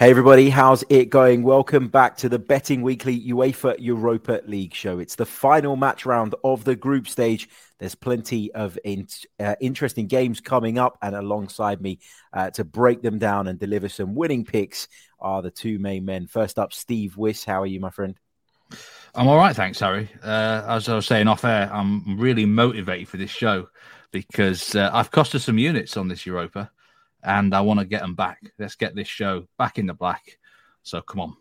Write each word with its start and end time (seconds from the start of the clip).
Hey 0.00 0.08
everybody, 0.08 0.48
how's 0.48 0.82
it 0.88 1.10
going? 1.10 1.42
Welcome 1.42 1.88
back 1.88 2.16
to 2.16 2.30
the 2.30 2.38
Betting 2.38 2.80
Weekly 2.80 3.20
UEFA 3.20 3.76
Europa 3.78 4.40
League 4.46 4.72
show. 4.72 4.98
It's 4.98 5.14
the 5.14 5.26
final 5.26 5.76
match 5.76 6.06
round 6.06 6.34
of 6.42 6.64
the 6.64 6.74
group 6.74 7.06
stage. 7.06 7.50
There's 7.78 7.94
plenty 7.94 8.50
of 8.54 8.78
in, 8.82 9.08
uh, 9.38 9.56
interesting 9.60 10.06
games 10.06 10.40
coming 10.40 10.78
up, 10.78 10.96
and 11.02 11.14
alongside 11.14 11.82
me 11.82 11.98
uh, 12.32 12.48
to 12.52 12.64
break 12.64 13.02
them 13.02 13.18
down 13.18 13.46
and 13.46 13.58
deliver 13.58 13.90
some 13.90 14.14
winning 14.14 14.42
picks 14.42 14.88
are 15.20 15.42
the 15.42 15.50
two 15.50 15.78
main 15.78 16.06
men. 16.06 16.26
First 16.26 16.58
up, 16.58 16.72
Steve 16.72 17.18
Wiss. 17.18 17.44
How 17.44 17.60
are 17.60 17.66
you, 17.66 17.78
my 17.78 17.90
friend? 17.90 18.18
I'm 19.14 19.28
all 19.28 19.36
right, 19.36 19.54
thanks, 19.54 19.80
Harry. 19.80 20.08
Uh, 20.22 20.64
as 20.66 20.88
I 20.88 20.96
was 20.96 21.04
saying 21.04 21.28
off 21.28 21.44
air, 21.44 21.68
I'm 21.70 22.18
really 22.18 22.46
motivated 22.46 23.06
for 23.06 23.18
this 23.18 23.28
show 23.30 23.68
because 24.12 24.74
uh, 24.74 24.88
I've 24.94 25.10
costed 25.10 25.40
some 25.40 25.58
units 25.58 25.98
on 25.98 26.08
this 26.08 26.24
Europa 26.24 26.70
and 27.22 27.54
I 27.54 27.60
want 27.60 27.80
to 27.80 27.86
get 27.86 28.02
them 28.02 28.14
back. 28.14 28.52
Let's 28.58 28.76
get 28.76 28.94
this 28.94 29.08
show 29.08 29.46
back 29.58 29.78
in 29.78 29.86
the 29.86 29.94
black. 29.94 30.38
So 30.82 31.00
come 31.00 31.20
on. 31.20 31.36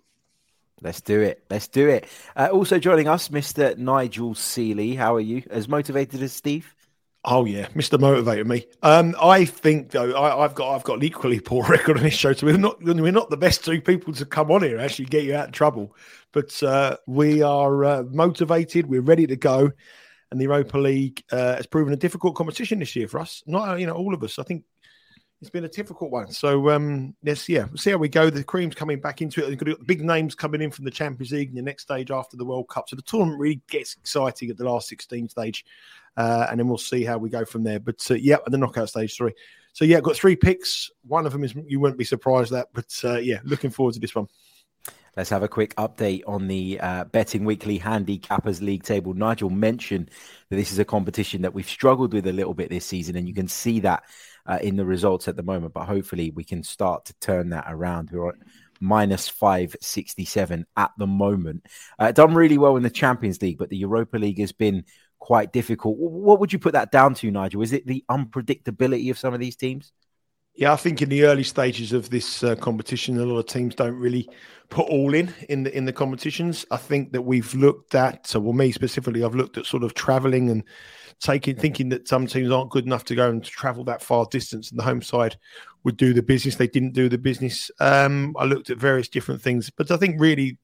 Let's 0.82 1.02
do 1.02 1.22
it. 1.22 1.44
Let's 1.50 1.68
do 1.68 1.90
it. 1.90 2.08
Uh, 2.36 2.50
also 2.52 2.80
joining 2.80 3.08
us, 3.08 3.30
Mr. 3.30 3.78
Nigel 3.78 4.34
Seeley. 4.34 4.96
How 4.96 5.16
are 5.16 5.22
you? 5.22 5.44
As 5.50 5.68
motivated 5.68 6.22
as 6.22 6.32
Steve? 6.32 6.74
Oh 7.26 7.44
yeah, 7.44 7.68
Mr. 7.70 8.00
Motivated 8.00 8.48
me. 8.48 8.66
Um, 8.82 9.14
I 9.22 9.44
think 9.44 9.92
though 9.92 10.16
I, 10.16 10.42
have 10.42 10.56
got 10.56 10.74
I've 10.74 10.86
got 10.86 11.00
an 11.00 11.04
equally 11.04 11.42
poor 11.42 11.64
record 11.70 11.98
on 11.98 12.04
this 12.04 12.14
show, 12.14 12.32
so 12.32 12.48
we're 12.48 12.58
not 12.58 12.82
we're 12.82 13.12
not 13.12 13.30
the 13.30 13.36
best 13.36 13.66
two 13.66 13.82
people 13.82 14.14
to 14.14 14.26
come 14.26 14.50
on 14.52 14.64
here 14.64 14.80
actually 14.80 15.06
get 15.06 15.26
you 15.26 15.36
out 15.36 15.50
of 15.50 15.52
trouble. 15.52 15.96
But 16.32 16.62
uh, 16.64 16.96
we 17.08 17.42
are 17.42 17.84
uh, 17.84 18.04
motivated. 18.04 18.86
We're 18.86 19.02
ready 19.02 19.28
to 19.28 19.36
go, 19.36 19.70
and 20.32 20.40
the 20.40 20.46
Europa 20.46 20.78
League 20.78 21.22
uh, 21.30 21.58
has 21.58 21.66
proven 21.66 21.92
a 21.92 21.98
difficult 21.98 22.36
competition 22.36 22.80
this 22.80 22.96
year 22.96 23.10
for 23.10 23.20
us. 23.20 23.44
Not 23.46 23.82
you 23.82 23.88
know 23.88 23.96
all 23.96 24.14
of 24.14 24.24
us. 24.24 24.40
I 24.40 24.44
think 24.44 24.64
it's 25.42 25.50
been 25.50 25.64
a 25.64 25.70
difficult 25.70 26.12
one. 26.12 26.32
So 26.32 26.70
um, 26.70 27.16
yes, 27.24 27.48
yeah, 27.48 27.66
we'll 27.66 27.78
see 27.78 27.92
how 27.92 27.98
we 27.98 28.10
go. 28.10 28.30
The 28.30 28.44
cream's 28.44 28.76
coming 28.76 29.00
back 29.00 29.22
into 29.22 29.44
it. 29.44 29.50
You've 29.50 29.60
got 29.60 29.88
big 29.88 30.04
names 30.04 30.36
coming 30.36 30.62
in 30.62 30.72
from 30.72 30.86
the 30.86 30.92
Champions 30.92 31.32
League 31.32 31.50
in 31.50 31.56
the 31.56 31.62
next 31.62 31.84
stage 31.84 32.12
after 32.12 32.36
the 32.36 32.44
World 32.44 32.68
Cup. 32.68 32.90
So 32.90 32.96
the 32.96 33.02
tournament 33.02 33.40
really 33.40 33.62
gets 33.70 33.96
exciting 33.96 34.50
at 34.50 34.58
the 34.58 34.66
last 34.66 34.90
16 34.90 35.30
stage, 35.30 35.66
uh, 36.18 36.48
and 36.50 36.60
then 36.60 36.68
we'll 36.68 36.78
see 36.78 37.04
how 37.06 37.18
we 37.18 37.30
go 37.30 37.46
from 37.46 37.64
there. 37.64 37.80
But 37.80 38.06
uh, 38.12 38.16
yeah, 38.16 38.38
the 38.48 38.58
knockout 38.58 38.90
stage, 38.90 39.16
sorry. 39.16 39.34
So 39.72 39.86
yeah, 39.86 40.02
got 40.02 40.16
three 40.16 40.36
picks. 40.36 40.92
One 41.08 41.26
of 41.26 41.32
them 41.32 41.44
is 41.44 41.54
you 41.68 41.80
won't 41.80 41.98
be 41.98 42.04
surprised 42.04 42.52
at, 42.52 42.68
but 42.74 42.94
uh, 43.04 43.20
yeah, 43.20 43.40
looking 43.46 43.70
forward 43.70 43.94
to 43.94 44.00
this 44.00 44.16
one. 44.16 44.28
Let's 45.16 45.30
have 45.32 45.44
a 45.44 45.48
quick 45.48 45.76
update 45.76 46.22
on 46.28 46.48
the 46.48 46.80
uh, 46.80 47.04
Betting 47.06 47.44
Weekly 47.44 47.80
Handicappers 47.80 48.62
League 48.62 48.84
table. 48.84 49.14
Nigel 49.14 49.50
mentioned 49.50 50.12
that 50.50 50.56
this 50.56 50.72
is 50.72 50.80
a 50.80 50.86
competition 50.86 51.42
that 51.42 51.54
we've 51.54 51.68
struggled 51.68 52.14
with 52.14 52.28
a 52.28 52.32
little 52.34 52.54
bit 52.54 52.70
this 52.70 52.86
season, 52.86 53.16
and 53.16 53.28
you 53.28 53.34
can 53.34 53.48
see 53.48 53.80
that 53.82 54.04
uh, 54.50 54.58
in 54.62 54.76
the 54.76 54.86
results 54.86 55.28
at 55.28 55.36
the 55.36 55.44
moment, 55.44 55.74
but 55.74 55.86
hopefully 55.86 56.32
we 56.32 56.44
can 56.44 56.64
start 56.64 57.06
to 57.06 57.14
turn 57.22 57.50
that 57.52 57.66
around. 57.68 58.10
We're 58.12 58.34
minus 58.82 59.30
567 59.30 60.66
at 60.76 60.92
the 60.98 61.08
moment. 61.08 61.68
Uh, 62.00 62.12
done 62.12 62.34
really 62.34 62.58
well 62.58 62.76
in 62.76 62.84
the 62.84 62.90
Champions 62.90 63.42
League, 63.42 63.60
but 63.60 63.70
the 63.70 63.78
Europa 63.78 64.18
League 64.18 64.40
has 64.40 64.52
been 64.52 64.86
quite 65.20 65.54
difficult. 65.54 65.98
What 65.98 66.40
would 66.40 66.52
you 66.52 66.60
put 66.60 66.74
that 66.74 66.92
down 66.92 67.14
to, 67.16 67.30
Nigel? 67.30 67.62
Is 67.62 67.74
it 67.74 67.86
the 67.86 68.04
unpredictability 68.10 69.12
of 69.12 69.20
some 69.20 69.34
of 69.34 69.40
these 69.40 69.56
teams? 69.56 69.92
Yeah, 70.60 70.74
I 70.74 70.76
think 70.76 71.02
in 71.02 71.08
the 71.08 71.24
early 71.24 71.44
stages 71.44 71.94
of 71.94 72.10
this 72.10 72.44
uh, 72.44 72.54
competition, 72.58 73.18
a 73.18 73.24
lot 73.24 73.40
of 73.40 73.46
teams 73.46 73.76
don't 73.76 73.98
really 73.98 74.28
put 74.68 74.90
all 74.90 75.14
in 75.14 75.34
in 75.48 75.64
the 75.64 75.74
in 75.74 75.86
the 75.86 75.94
competitions. 75.94 76.66
I 76.70 76.76
think 76.76 77.14
that 77.14 77.22
we've 77.22 77.54
looked 77.54 77.96
at, 77.96 78.28
so 78.28 78.42
well, 78.42 78.52
me 78.52 78.74
specifically, 78.74 79.24
I've 79.24 79.36
looked 79.36 79.58
at 79.58 79.66
sort 79.66 79.84
of 79.84 79.94
travelling 79.94 80.50
and 80.50 80.66
taking 81.22 81.56
thinking 81.56 81.88
that 81.90 82.10
some 82.10 82.28
teams 82.28 82.52
aren't 82.52 82.72
good 82.72 82.86
enough 82.86 83.06
to 83.06 83.16
go 83.16 83.30
and 83.30 83.42
travel 83.42 83.86
that 83.86 84.02
far 84.02 84.26
distance, 84.30 84.70
and 84.70 84.78
the 84.78 84.84
home 84.84 85.02
side 85.02 85.38
would 85.86 85.96
do 85.96 86.14
the 86.14 86.22
business. 86.22 86.58
They 86.58 86.68
didn't 86.68 86.92
do 86.92 87.08
the 87.08 87.18
business. 87.18 87.72
Um, 87.80 88.36
I 88.38 88.44
looked 88.44 88.70
at 88.70 88.78
various 88.78 89.08
different 89.08 89.42
things, 89.42 89.70
but 89.70 89.90
I 89.92 89.96
think 89.96 90.20
really, 90.20 90.58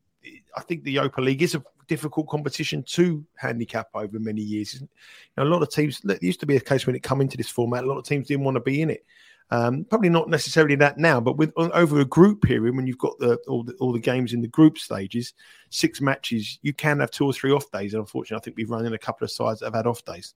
I 0.57 0.61
think 0.63 0.83
the 0.83 0.91
Europa 0.91 1.21
League 1.21 1.41
is 1.41 1.55
a 1.55 1.63
difficult 1.87 2.27
competition 2.27 2.83
to 2.87 3.23
handicap 3.37 3.87
over 3.93 4.19
many 4.19 4.41
years. 4.41 4.73
You 4.73 4.89
know, 5.37 5.43
a 5.43 5.45
lot 5.45 5.61
of 5.61 5.69
teams. 5.69 6.01
It 6.03 6.21
used 6.21 6.41
to 6.41 6.45
be 6.45 6.57
a 6.57 6.59
case 6.59 6.85
when 6.85 6.97
it 6.97 7.01
come 7.01 7.21
into 7.21 7.37
this 7.37 7.49
format, 7.49 7.85
a 7.85 7.87
lot 7.87 7.97
of 7.97 8.03
teams 8.03 8.27
didn't 8.27 8.43
want 8.43 8.55
to 8.55 8.61
be 8.61 8.81
in 8.81 8.89
it. 8.89 9.05
Um, 9.51 9.85
probably 9.85 10.09
not 10.09 10.29
necessarily 10.29 10.75
that 10.75 10.97
now, 10.97 11.21
but 11.21 11.37
with 11.37 11.53
over 11.55 11.99
a 11.99 12.05
group 12.05 12.41
period, 12.41 12.75
when 12.75 12.87
you've 12.87 12.97
got 12.97 13.17
the 13.19 13.35
all, 13.47 13.63
the 13.63 13.73
all 13.73 13.93
the 13.93 13.99
games 13.99 14.33
in 14.33 14.41
the 14.41 14.47
group 14.47 14.77
stages, 14.77 15.33
six 15.69 16.01
matches, 16.01 16.57
you 16.63 16.73
can 16.73 16.99
have 16.99 17.11
two 17.11 17.25
or 17.25 17.33
three 17.33 17.51
off 17.51 17.69
days. 17.71 17.93
And 17.93 18.01
unfortunately, 18.01 18.41
I 18.41 18.43
think 18.43 18.57
we've 18.57 18.69
run 18.69 18.85
in 18.85 18.93
a 18.93 18.97
couple 18.97 19.23
of 19.23 19.31
sides 19.31 19.59
that 19.59 19.67
have 19.67 19.75
had 19.75 19.87
off 19.87 20.03
days. 20.03 20.33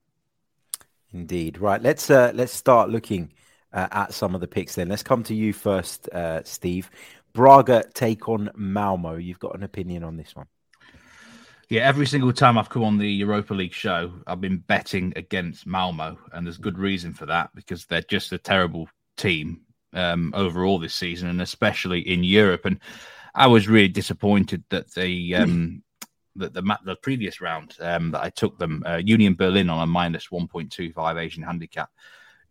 Indeed. 1.11 1.57
Right. 1.57 1.81
Let's 1.81 2.09
uh, 2.09 2.31
let's 2.35 2.53
start 2.53 2.89
looking 2.89 3.33
uh, 3.73 3.87
at 3.91 4.13
some 4.13 4.35
of 4.35 4.41
the 4.41 4.47
picks. 4.47 4.75
Then 4.75 4.89
let's 4.89 5.03
come 5.03 5.23
to 5.23 5.33
you 5.33 5.53
first, 5.53 6.07
uh, 6.09 6.43
Steve. 6.43 6.91
Braga 7.33 7.85
take 7.93 8.29
on 8.29 8.51
Malmo. 8.55 9.15
You've 9.15 9.39
got 9.39 9.55
an 9.55 9.63
opinion 9.63 10.03
on 10.03 10.17
this 10.17 10.35
one. 10.35 10.47
Yeah, 11.69 11.81
every 11.81 12.07
single 12.07 12.33
time 12.33 12.57
I've 12.57 12.69
come 12.69 12.83
on 12.83 12.97
the 12.97 13.07
Europa 13.07 13.53
League 13.53 13.73
show, 13.73 14.11
I've 14.25 14.41
been 14.41 14.57
betting 14.57 15.13
against 15.15 15.67
Malmo, 15.67 16.17
and 16.33 16.45
there's 16.45 16.57
good 16.57 16.79
reason 16.79 17.13
for 17.13 17.27
that 17.27 17.51
because 17.53 17.85
they're 17.85 18.01
just 18.01 18.31
a 18.31 18.39
terrible 18.39 18.89
team 19.19 19.61
um, 19.93 20.33
overall 20.35 20.79
this 20.79 20.95
season, 20.95 21.29
and 21.29 21.41
especially 21.41 22.01
in 22.01 22.23
Europe. 22.23 22.65
And 22.65 22.79
I 23.35 23.47
was 23.47 23.67
really 23.67 23.87
disappointed 23.87 24.63
that 24.69 24.93
they 24.93 25.33
um, 25.33 25.83
the 26.35 26.49
the, 26.49 26.77
the 26.85 26.95
previous 26.95 27.41
round 27.41 27.75
um, 27.79 28.11
that 28.11 28.23
I 28.23 28.29
took 28.29 28.57
them 28.57 28.83
uh, 28.85 28.97
Union 28.97 29.35
Berlin 29.35 29.69
on 29.69 29.83
a 29.83 29.87
minus 29.87 30.31
one 30.31 30.47
point 30.47 30.71
two 30.71 30.91
five 30.93 31.17
Asian 31.17 31.43
handicap. 31.43 31.89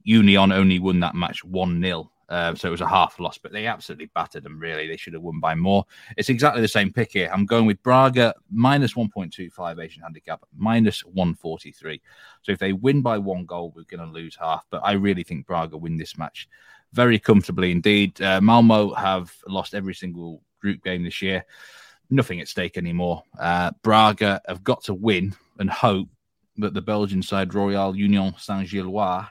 Union 0.04 0.52
only 0.52 0.78
won 0.78 1.00
that 1.00 1.14
match 1.14 1.44
one 1.44 1.82
0 1.82 2.10
uh, 2.28 2.54
so 2.54 2.68
it 2.68 2.70
was 2.70 2.80
a 2.80 2.88
half 2.88 3.18
loss, 3.18 3.38
but 3.38 3.52
they 3.52 3.66
absolutely 3.66 4.10
battered 4.14 4.42
them. 4.42 4.58
Really, 4.58 4.86
they 4.86 4.96
should 4.96 5.14
have 5.14 5.22
won 5.22 5.40
by 5.40 5.54
more. 5.54 5.84
It's 6.16 6.28
exactly 6.28 6.60
the 6.60 6.68
same 6.68 6.92
pick 6.92 7.12
here. 7.12 7.30
I'm 7.32 7.46
going 7.46 7.66
with 7.66 7.82
Braga 7.82 8.34
minus 8.50 8.94
1.25 8.94 9.82
Asian 9.82 10.02
handicap, 10.02 10.44
minus 10.56 11.04
143. 11.04 12.00
So 12.42 12.52
if 12.52 12.58
they 12.58 12.72
win 12.72 13.02
by 13.02 13.18
one 13.18 13.46
goal, 13.46 13.72
we're 13.74 13.84
going 13.84 14.06
to 14.06 14.12
lose 14.12 14.36
half. 14.36 14.66
But 14.70 14.82
I 14.84 14.92
really 14.92 15.24
think 15.24 15.46
Braga 15.46 15.76
win 15.76 15.96
this 15.96 16.18
match 16.18 16.48
very 16.92 17.18
comfortably 17.18 17.70
indeed. 17.70 18.20
Uh, 18.20 18.40
Malmo 18.40 18.94
have 18.94 19.34
lost 19.46 19.74
every 19.74 19.94
single 19.94 20.42
group 20.60 20.82
game 20.82 21.04
this 21.04 21.22
year 21.22 21.44
nothing 22.10 22.40
at 22.40 22.48
stake 22.48 22.76
anymore. 22.76 23.22
Uh, 23.38 23.70
Braga 23.82 24.40
have 24.48 24.64
got 24.64 24.84
to 24.84 24.94
win 24.94 25.34
and 25.58 25.70
hope 25.70 26.08
that 26.56 26.74
the 26.74 26.82
Belgian 26.82 27.22
side, 27.22 27.54
Royal 27.54 27.96
Union 27.96 28.34
Saint 28.38 28.68
Gilloise, 28.68 29.26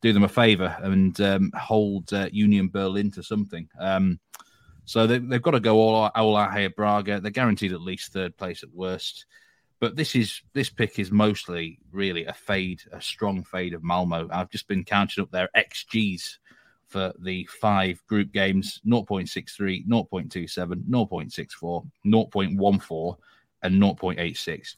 do 0.00 0.12
them 0.12 0.24
a 0.24 0.28
favour 0.28 0.76
and 0.80 1.20
um, 1.20 1.52
hold 1.58 2.12
uh, 2.12 2.28
Union 2.32 2.68
Berlin 2.68 3.10
to 3.12 3.22
something. 3.22 3.68
Um, 3.78 4.20
so 4.84 5.06
they, 5.06 5.14
have 5.14 5.42
got 5.42 5.52
to 5.52 5.60
go 5.60 5.78
all, 5.78 6.10
all 6.14 6.36
out 6.36 6.56
here, 6.56 6.70
Braga. 6.70 7.20
They're 7.20 7.30
guaranteed 7.30 7.72
at 7.72 7.80
least 7.80 8.12
third 8.12 8.36
place 8.36 8.62
at 8.62 8.72
worst. 8.72 9.26
But 9.78 9.96
this 9.96 10.14
is 10.14 10.40
this 10.54 10.70
pick 10.70 10.98
is 10.98 11.10
mostly 11.10 11.78
really 11.92 12.24
a 12.24 12.32
fade, 12.32 12.82
a 12.92 13.00
strong 13.00 13.44
fade 13.44 13.74
of 13.74 13.82
Malmo. 13.82 14.28
I've 14.32 14.50
just 14.50 14.68
been 14.68 14.84
counting 14.84 15.22
up 15.22 15.30
their 15.30 15.50
XGs 15.54 16.38
for 16.88 17.12
the 17.18 17.46
five 17.60 18.00
group 18.06 18.32
games 18.32 18.80
0.63, 18.86 19.86
0.27, 19.86 20.84
0.64, 20.88 21.86
0.14, 22.06 23.16
and 23.62 23.82
0.86. 23.82 24.76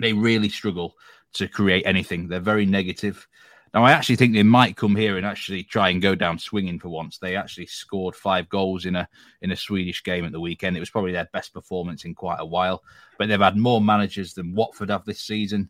They 0.00 0.12
really 0.12 0.48
struggle 0.48 0.94
to 1.34 1.46
create 1.46 1.86
anything. 1.86 2.28
They're 2.28 2.40
very 2.40 2.66
negative. 2.66 3.28
Now, 3.74 3.84
I 3.84 3.90
actually 3.90 4.14
think 4.14 4.32
they 4.32 4.44
might 4.44 4.76
come 4.76 4.94
here 4.94 5.16
and 5.16 5.26
actually 5.26 5.64
try 5.64 5.88
and 5.88 6.00
go 6.00 6.14
down 6.14 6.38
swinging 6.38 6.78
for 6.78 6.90
once. 6.90 7.18
They 7.18 7.34
actually 7.34 7.66
scored 7.66 8.14
five 8.14 8.48
goals 8.48 8.86
in 8.86 8.94
a 8.94 9.08
in 9.42 9.50
a 9.50 9.56
Swedish 9.56 10.04
game 10.04 10.24
at 10.24 10.30
the 10.30 10.38
weekend. 10.38 10.76
It 10.76 10.80
was 10.80 10.90
probably 10.90 11.10
their 11.10 11.28
best 11.32 11.52
performance 11.52 12.04
in 12.04 12.14
quite 12.14 12.38
a 12.38 12.46
while. 12.46 12.84
But 13.18 13.28
they've 13.28 13.40
had 13.40 13.56
more 13.56 13.80
managers 13.80 14.32
than 14.32 14.54
Watford 14.54 14.90
have 14.90 15.04
this 15.04 15.20
season. 15.20 15.68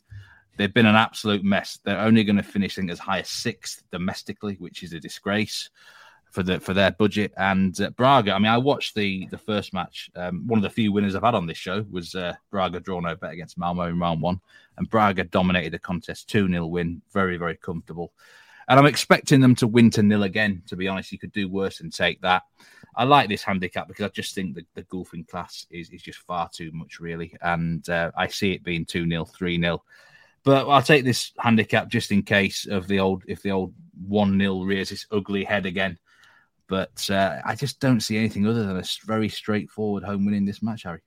They've 0.59 0.73
been 0.73 0.85
an 0.85 0.95
absolute 0.95 1.43
mess. 1.43 1.81
They're 1.83 1.99
only 1.99 2.25
going 2.25 2.37
to 2.37 2.43
finish 2.43 2.79
as 2.79 2.99
high 2.99 3.21
as 3.21 3.29
sixth 3.31 3.83
domestically, 3.91 4.57
which 4.59 4.83
is 4.83 4.93
a 4.93 5.01
disgrace 5.01 5.71
for 6.35 6.43
the 6.43 6.59
for 6.59 6.75
their 6.75 6.91
budget. 6.91 7.33
And 7.37 7.81
uh, 7.81 7.91
Braga, 7.91 8.33
I 8.33 8.39
mean, 8.41 8.51
I 8.51 8.59
watched 8.59 8.97
the 8.97 9.27
the 9.31 9.39
first 9.39 9.73
match. 9.73 10.11
Um, 10.17 10.47
one 10.49 10.59
of 10.59 10.65
the 10.65 10.71
few 10.71 10.91
winners 10.91 11.15
I've 11.15 11.23
had 11.23 11.37
on 11.37 11.47
this 11.47 11.57
show 11.57 11.87
was 11.91 12.17
uh, 12.17 12.35
Braga 12.51 12.81
drawn 12.81 13.05
no 13.05 13.15
bet 13.15 13.33
against 13.33 13.57
Malmo 13.57 13.85
in 13.85 14.01
round 14.01 14.21
one, 14.21 14.41
and 14.77 14.91
Braga 14.91 15.25
dominated 15.25 15.73
the 15.73 15.79
contest, 15.79 16.29
two 16.29 16.49
0 16.49 16.67
win, 16.67 17.01
very 17.13 17.37
very 17.37 17.57
comfortable. 17.57 18.13
And 18.67 18.81
I'm 18.81 18.87
expecting 18.87 19.41
them 19.41 19.55
to 19.57 19.69
win 19.69 19.91
to 19.91 20.03
nil 20.03 20.25
again. 20.25 20.63
To 20.67 20.77
be 20.77 20.89
honest, 20.89 21.13
you 21.13 21.19
could 21.19 21.33
do 21.33 21.49
worse 21.49 21.79
than 21.79 21.91
take 21.91 22.21
that. 22.23 22.43
I 22.97 23.05
like 23.05 23.29
this 23.29 23.43
handicap 23.43 23.87
because 23.87 24.05
I 24.05 24.09
just 24.09 24.35
think 24.35 24.55
the, 24.55 24.65
the 24.75 24.83
golfing 24.85 25.25
class 25.25 25.67
is, 25.71 25.91
is 25.91 26.03
just 26.03 26.21
far 26.21 26.49
too 26.49 26.71
much, 26.73 26.99
really. 26.99 27.37
And 27.43 27.89
uh, 27.89 28.11
I 28.17 28.27
see 28.27 28.53
it 28.53 28.65
being 28.65 28.87
2 28.87 29.09
0, 29.09 29.25
3 29.25 29.61
0. 29.61 29.83
But 30.45 30.69
I'll 30.69 30.83
take 30.83 31.05
this 31.05 31.33
handicap 31.39 31.89
just 31.89 32.11
in 32.11 32.23
case 32.23 32.67
of 32.67 32.89
the 32.89 32.99
old, 32.99 33.23
if 33.29 33.43
the 33.43 33.51
old 33.51 33.75
1 34.07 34.39
0 34.39 34.63
rears 34.63 34.91
its 34.91 35.07
ugly 35.13 35.45
head 35.45 35.67
again. 35.67 35.99
But 36.75 37.09
uh, 37.09 37.41
I 37.45 37.55
just 37.55 37.79
don't 37.79 38.01
see 38.01 38.19
anything 38.19 38.49
other 38.49 38.67
than 38.67 38.77
a 38.77 38.83
very 39.07 39.29
straightforward 39.29 40.03
home 40.03 40.25
win 40.25 40.35
in 40.35 40.45
this 40.45 40.61
match, 40.61 40.83
Harry. 40.83 41.03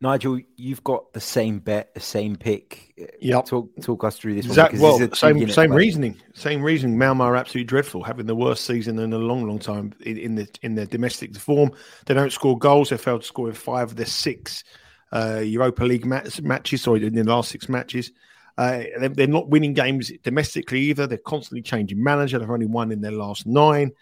Nigel, 0.00 0.40
you've 0.56 0.82
got 0.82 1.12
the 1.12 1.20
same 1.20 1.58
bet, 1.58 1.92
the 1.92 2.00
same 2.00 2.36
pick. 2.36 2.94
Yeah, 3.20 3.42
talk 3.42 3.68
talk 3.82 4.02
us 4.02 4.16
through 4.16 4.36
this. 4.36 4.46
Exactly. 4.46 4.80
Well, 4.80 4.96
this 4.96 5.18
same 5.18 5.46
same 5.50 5.72
reasoning. 5.72 6.16
Same 6.32 6.62
reasoning. 6.62 6.96
Malmo 6.96 7.24
are 7.24 7.36
absolutely 7.36 7.66
dreadful, 7.66 8.02
having 8.02 8.24
the 8.24 8.34
worst 8.34 8.64
season 8.64 8.98
in 8.98 9.12
a 9.12 9.18
long, 9.18 9.46
long 9.46 9.58
time 9.58 9.92
in, 10.06 10.16
in 10.16 10.34
the 10.36 10.48
in 10.62 10.74
their 10.74 10.86
domestic 10.86 11.36
form. 11.36 11.70
They 12.06 12.14
don't 12.14 12.32
score 12.32 12.56
goals. 12.56 12.88
They 12.88 12.96
failed 12.96 13.20
to 13.20 13.26
score 13.26 13.48
in 13.48 13.54
five 13.54 13.90
of 13.90 13.96
their 13.96 14.06
six 14.06 14.64
uh, 15.12 15.42
Europa 15.44 15.84
League 15.84 16.06
match, 16.06 16.40
matches. 16.40 16.80
Sorry, 16.80 17.04
in 17.06 17.14
the 17.14 17.24
last 17.24 17.50
six 17.50 17.68
matches. 17.68 18.10
Uh, 18.56 18.84
they're 19.10 19.26
not 19.26 19.50
winning 19.50 19.74
games 19.74 20.10
domestically 20.22 20.80
either. 20.80 21.06
They're 21.06 21.18
constantly 21.18 21.60
changing 21.60 22.02
manager. 22.02 22.38
They've 22.38 22.48
only 22.48 22.64
won 22.64 22.90
in 22.90 23.02
their 23.02 23.12
last 23.12 23.46
nine. 23.46 23.92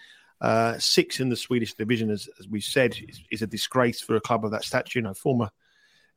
Uh, 0.40 0.78
six 0.78 1.20
in 1.20 1.28
the 1.28 1.36
Swedish 1.36 1.75
division, 1.75 2.10
as, 2.10 2.28
as 2.38 2.48
we 2.48 2.60
said, 2.60 2.96
is, 3.08 3.22
is, 3.31 3.42
a 3.42 3.46
disgrace 3.46 4.00
for 4.00 4.16
a 4.16 4.20
club 4.20 4.44
of 4.44 4.50
that 4.50 4.64
stature. 4.64 4.98
You 4.98 5.04
know, 5.04 5.14
former 5.14 5.48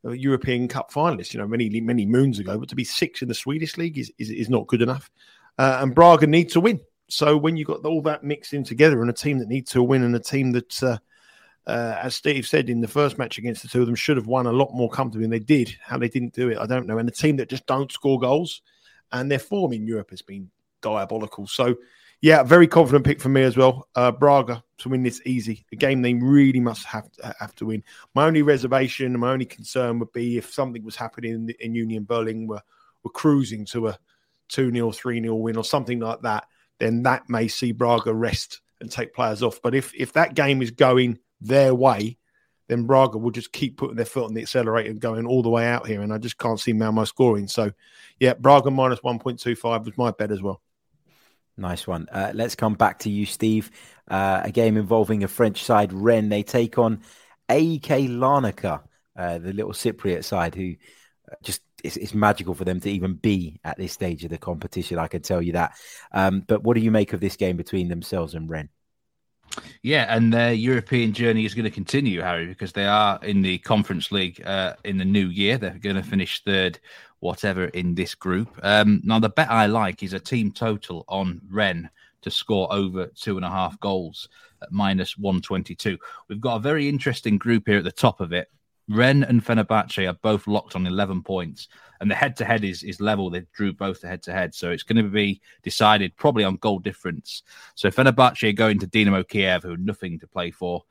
uh, 0.03 0.11
European 0.11 0.67
Cup 0.67 0.91
finalist, 0.91 1.33
you 1.33 1.39
know, 1.39 1.47
many 1.47 1.79
many 1.81 2.05
moons 2.05 2.39
ago. 2.39 2.57
But 2.57 2.69
to 2.69 2.75
be 2.75 2.83
six 2.83 3.21
in 3.21 3.27
the 3.27 3.33
Swedish 3.33 3.77
league 3.77 3.97
is 3.97 4.11
is, 4.17 4.29
is 4.29 4.49
not 4.49 4.67
good 4.67 4.81
enough. 4.81 5.09
Uh, 5.57 5.79
and 5.81 5.95
Braga 5.95 6.27
need 6.27 6.49
to 6.49 6.59
win. 6.59 6.79
So 7.09 7.37
when 7.37 7.55
you've 7.55 7.67
got 7.67 7.85
all 7.85 8.01
that 8.01 8.23
mixed 8.23 8.53
in 8.53 8.63
together, 8.63 9.01
and 9.01 9.09
a 9.09 9.13
team 9.13 9.39
that 9.39 9.47
needs 9.47 9.71
to 9.71 9.83
win, 9.83 10.03
and 10.03 10.15
a 10.15 10.19
team 10.19 10.51
that, 10.51 10.83
uh, 10.83 10.97
uh, 11.65 11.99
as 12.01 12.15
Steve 12.15 12.45
said 12.45 12.69
in 12.69 12.81
the 12.81 12.87
first 12.87 13.17
match 13.17 13.37
against 13.37 13.61
the 13.61 13.69
two 13.69 13.81
of 13.81 13.87
them, 13.87 13.95
should 13.95 14.17
have 14.17 14.27
won 14.27 14.45
a 14.45 14.51
lot 14.51 14.73
more 14.73 14.89
comfortably 14.89 15.23
than 15.23 15.31
they 15.31 15.39
did. 15.39 15.75
How 15.81 15.97
they 15.97 16.09
didn't 16.09 16.33
do 16.33 16.49
it, 16.49 16.57
I 16.57 16.65
don't 16.65 16.85
know. 16.85 16.97
And 16.97 17.07
a 17.07 17.11
team 17.11 17.37
that 17.37 17.49
just 17.49 17.65
don't 17.65 17.91
score 17.91 18.19
goals, 18.19 18.61
and 19.11 19.31
their 19.31 19.39
form 19.39 19.73
in 19.73 19.87
Europe 19.87 20.09
has 20.09 20.21
been 20.21 20.49
diabolical. 20.81 21.47
So 21.47 21.75
yeah, 22.21 22.43
very 22.43 22.67
confident 22.67 23.05
pick 23.05 23.19
for 23.19 23.29
me 23.29 23.43
as 23.43 23.55
well. 23.55 23.87
Uh, 23.95 24.11
Braga 24.11 24.63
to 24.79 24.89
win 24.89 25.03
this 25.03 25.21
easy. 25.25 25.65
A 25.71 25.75
game 25.75 26.01
they 26.01 26.13
really 26.13 26.59
must 26.59 26.85
have 26.85 27.11
to, 27.13 27.35
have 27.39 27.55
to 27.55 27.67
win. 27.67 27.83
My 28.15 28.25
only 28.25 28.41
reservation, 28.41 29.17
my 29.19 29.31
only 29.31 29.45
concern 29.45 29.99
would 29.99 30.11
be 30.13 30.37
if 30.37 30.51
something 30.51 30.83
was 30.83 30.95
happening 30.95 31.33
in, 31.33 31.49
in 31.59 31.75
Union 31.75 32.05
Berlin, 32.05 32.47
were 32.47 32.61
were 33.03 33.11
cruising 33.11 33.65
to 33.65 33.87
a 33.87 33.99
two 34.49 34.71
0 34.71 34.91
three 34.91 35.21
0 35.21 35.35
win 35.35 35.57
or 35.57 35.63
something 35.63 35.99
like 35.99 36.21
that. 36.21 36.47
Then 36.79 37.03
that 37.03 37.29
may 37.29 37.47
see 37.47 37.71
Braga 37.71 38.13
rest 38.13 38.61
and 38.81 38.91
take 38.91 39.13
players 39.13 39.43
off. 39.43 39.61
But 39.61 39.75
if 39.75 39.93
if 39.95 40.13
that 40.13 40.33
game 40.35 40.61
is 40.61 40.71
going 40.71 41.19
their 41.39 41.75
way, 41.75 42.17
then 42.67 42.85
Braga 42.85 43.17
will 43.17 43.31
just 43.31 43.51
keep 43.51 43.77
putting 43.77 43.95
their 43.95 44.05
foot 44.05 44.25
on 44.25 44.33
the 44.33 44.41
accelerator 44.41 44.89
and 44.89 44.99
going 44.99 45.25
all 45.25 45.41
the 45.41 45.49
way 45.49 45.67
out 45.67 45.87
here. 45.87 46.01
And 46.01 46.13
I 46.13 46.17
just 46.17 46.37
can't 46.37 46.59
see 46.59 46.73
Malmo 46.73 47.05
scoring. 47.05 47.47
So, 47.47 47.71
yeah, 48.19 48.33
Braga 48.33 48.71
minus 48.71 48.99
1.25 48.99 49.85
was 49.85 49.97
my 49.97 50.11
bet 50.11 50.31
as 50.31 50.41
well. 50.41 50.61
Nice 51.57 51.87
one. 51.87 52.07
Uh, 52.11 52.31
let's 52.35 52.55
come 52.55 52.75
back 52.75 52.99
to 52.99 53.09
you, 53.09 53.25
Steve. 53.25 53.71
Uh, 54.07 54.41
a 54.43 54.51
game 54.51 54.77
involving 54.77 55.23
a 55.23 55.27
French 55.27 55.63
side, 55.63 55.91
Rennes. 55.91 56.29
They 56.29 56.43
take 56.43 56.77
on 56.77 57.01
AEK 57.49 58.09
Larnaca, 58.09 58.83
uh, 59.15 59.39
the 59.39 59.53
little 59.53 59.71
Cypriot 59.71 60.23
side, 60.23 60.53
who 60.53 60.75
uh, 61.31 61.35
just 61.41 61.61
it's, 61.83 61.97
it's, 61.97 62.13
magical 62.13 62.53
for 62.53 62.63
them 62.63 62.79
to 62.79 62.89
even 62.89 63.15
be 63.15 63.59
at 63.63 63.77
this 63.77 63.91
stage 63.91 64.23
of 64.23 64.29
the 64.29 64.37
competition. 64.37 64.99
I 64.99 65.07
can 65.07 65.21
tell 65.21 65.41
you 65.41 65.53
that. 65.53 65.73
Um, 66.11 66.43
but 66.45 66.63
what 66.63 66.75
do 66.75 66.81
you 66.81 66.91
make 66.91 67.13
of 67.13 67.19
this 67.19 67.35
game 67.35 67.57
between 67.57 67.87
themselves 67.87 68.35
and 68.35 68.49
Rennes? 68.49 68.69
Yeah, 69.81 70.13
and 70.15 70.33
their 70.33 70.53
European 70.53 71.13
journey 71.13 71.45
is 71.45 71.53
going 71.53 71.65
to 71.65 71.71
continue, 71.71 72.21
Harry, 72.21 72.45
because 72.45 72.73
they 72.73 72.85
are 72.85 73.19
in 73.23 73.41
the 73.41 73.57
Conference 73.59 74.11
League 74.11 74.41
uh, 74.45 74.73
in 74.83 74.97
the 74.97 75.05
new 75.05 75.27
year. 75.27 75.57
They're 75.57 75.79
going 75.79 75.95
to 75.95 76.03
finish 76.03 76.43
third 76.43 76.79
whatever 77.19 77.65
in 77.65 77.95
this 77.95 78.13
group. 78.13 78.49
Um, 78.61 79.01
now, 79.03 79.19
the 79.19 79.29
bet 79.29 79.49
I 79.49 79.65
like 79.65 80.03
is 80.03 80.13
a 80.13 80.19
team 80.19 80.51
total 80.51 81.03
on 81.07 81.41
Rennes 81.49 81.89
to 82.21 82.31
score 82.31 82.71
over 82.71 83.07
two 83.07 83.37
and 83.37 83.45
a 83.45 83.49
half 83.49 83.79
goals 83.79 84.29
at 84.61 84.71
minus 84.71 85.17
122. 85.17 85.97
We've 86.27 86.41
got 86.41 86.57
a 86.57 86.59
very 86.59 86.89
interesting 86.89 87.37
group 87.37 87.63
here 87.67 87.77
at 87.77 87.83
the 87.83 87.91
top 87.91 88.21
of 88.21 88.33
it. 88.33 88.49
Rennes 88.89 89.25
and 89.27 89.43
Fenerbahce 89.43 90.09
are 90.09 90.17
both 90.21 90.47
locked 90.47 90.75
on 90.75 90.87
11 90.87 91.23
points, 91.23 91.67
and 91.99 92.09
the 92.09 92.15
head 92.15 92.35
to 92.37 92.45
head 92.45 92.63
is 92.63 92.83
is 92.83 93.01
level. 93.01 93.29
They 93.29 93.43
drew 93.53 93.73
both 93.73 94.01
the 94.01 94.07
head 94.07 94.23
to 94.23 94.31
head, 94.31 94.55
so 94.55 94.71
it's 94.71 94.83
going 94.83 95.03
to 95.03 95.09
be 95.09 95.41
decided 95.61 96.15
probably 96.15 96.43
on 96.43 96.55
goal 96.57 96.79
difference. 96.79 97.43
So 97.75 97.89
Fenerbahce 97.89 98.49
are 98.49 98.53
going 98.53 98.79
to 98.79 98.87
Dinamo 98.87 99.27
Kiev, 99.27 99.63
who 99.63 99.71
have 99.71 99.79
nothing 99.79 100.19
to 100.19 100.27
play 100.27 100.51
for, 100.51 100.83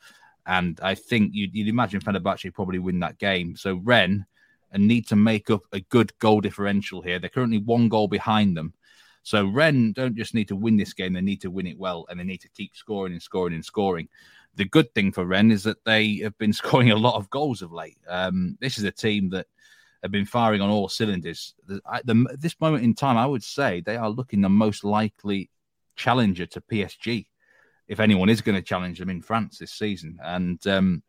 and 0.46 0.78
I 0.82 0.94
think 0.94 1.32
you'd, 1.34 1.54
you'd 1.54 1.68
imagine 1.68 2.00
Fenerbahce 2.00 2.52
probably 2.52 2.78
win 2.78 3.00
that 3.00 3.18
game. 3.18 3.56
So 3.56 3.80
Ren 3.82 4.26
and 4.72 4.86
need 4.86 5.06
to 5.08 5.16
make 5.16 5.50
up 5.50 5.62
a 5.72 5.80
good 5.80 6.16
goal 6.18 6.40
differential 6.40 7.00
here. 7.00 7.18
They're 7.18 7.30
currently 7.30 7.58
one 7.58 7.88
goal 7.88 8.08
behind 8.08 8.56
them. 8.56 8.74
So 9.22 9.46
Rennes 9.46 9.94
don't 9.94 10.14
just 10.14 10.34
need 10.34 10.48
to 10.48 10.56
win 10.56 10.76
this 10.76 10.92
game, 10.92 11.14
they 11.14 11.20
need 11.20 11.40
to 11.40 11.50
win 11.50 11.66
it 11.66 11.78
well 11.78 12.06
and 12.08 12.20
they 12.20 12.24
need 12.24 12.42
to 12.42 12.48
keep 12.50 12.76
scoring 12.76 13.12
and 13.12 13.22
scoring 13.22 13.54
and 13.54 13.64
scoring. 13.64 14.08
The 14.56 14.64
good 14.64 14.92
thing 14.94 15.12
for 15.12 15.24
Rennes 15.24 15.52
is 15.52 15.62
that 15.64 15.84
they 15.84 16.16
have 16.16 16.36
been 16.38 16.52
scoring 16.52 16.90
a 16.90 16.96
lot 16.96 17.16
of 17.16 17.30
goals 17.30 17.62
of 17.62 17.72
late. 17.72 17.98
Um, 18.08 18.56
this 18.60 18.78
is 18.78 18.84
a 18.84 18.90
team 18.90 19.30
that 19.30 19.46
have 20.02 20.12
been 20.12 20.26
firing 20.26 20.60
on 20.60 20.70
all 20.70 20.88
cylinders. 20.88 21.54
At 21.92 22.04
this 22.40 22.60
moment 22.60 22.84
in 22.84 22.94
time, 22.94 23.16
I 23.16 23.26
would 23.26 23.42
say 23.42 23.80
they 23.80 23.96
are 23.96 24.10
looking 24.10 24.40
the 24.40 24.48
most 24.48 24.84
likely 24.84 25.50
challenger 25.96 26.46
to 26.46 26.60
PSG, 26.60 27.26
if 27.88 28.00
anyone 28.00 28.28
is 28.28 28.42
going 28.42 28.56
to 28.56 28.62
challenge 28.62 28.98
them 28.98 29.10
in 29.10 29.22
France 29.22 29.58
this 29.58 29.72
season. 29.72 30.18
And 30.22 30.64
um, 30.66 31.02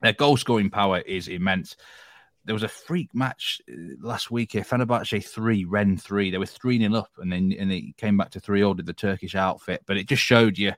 their 0.00 0.12
goal 0.12 0.36
scoring 0.36 0.70
power 0.70 1.00
is 1.00 1.28
immense 1.28 1.76
there 2.44 2.54
was 2.54 2.62
a 2.62 2.68
freak 2.68 3.14
match 3.14 3.60
uh, 3.70 3.74
last 4.00 4.30
week 4.30 4.52
here. 4.52 4.62
Fenerbahce 4.62 5.24
three, 5.24 5.64
Rennes 5.64 6.02
three. 6.02 6.30
They 6.30 6.38
were 6.38 6.46
three 6.46 6.78
nil 6.78 6.96
up, 6.96 7.10
and 7.18 7.32
then 7.32 7.54
and 7.58 7.72
it 7.72 7.96
came 7.96 8.16
back 8.16 8.30
to 8.30 8.40
three 8.40 8.62
all. 8.62 8.74
Did 8.74 8.86
the 8.86 8.92
Turkish 8.92 9.34
outfit, 9.34 9.82
but 9.86 9.96
it 9.96 10.08
just 10.08 10.22
showed 10.22 10.58
you 10.58 10.72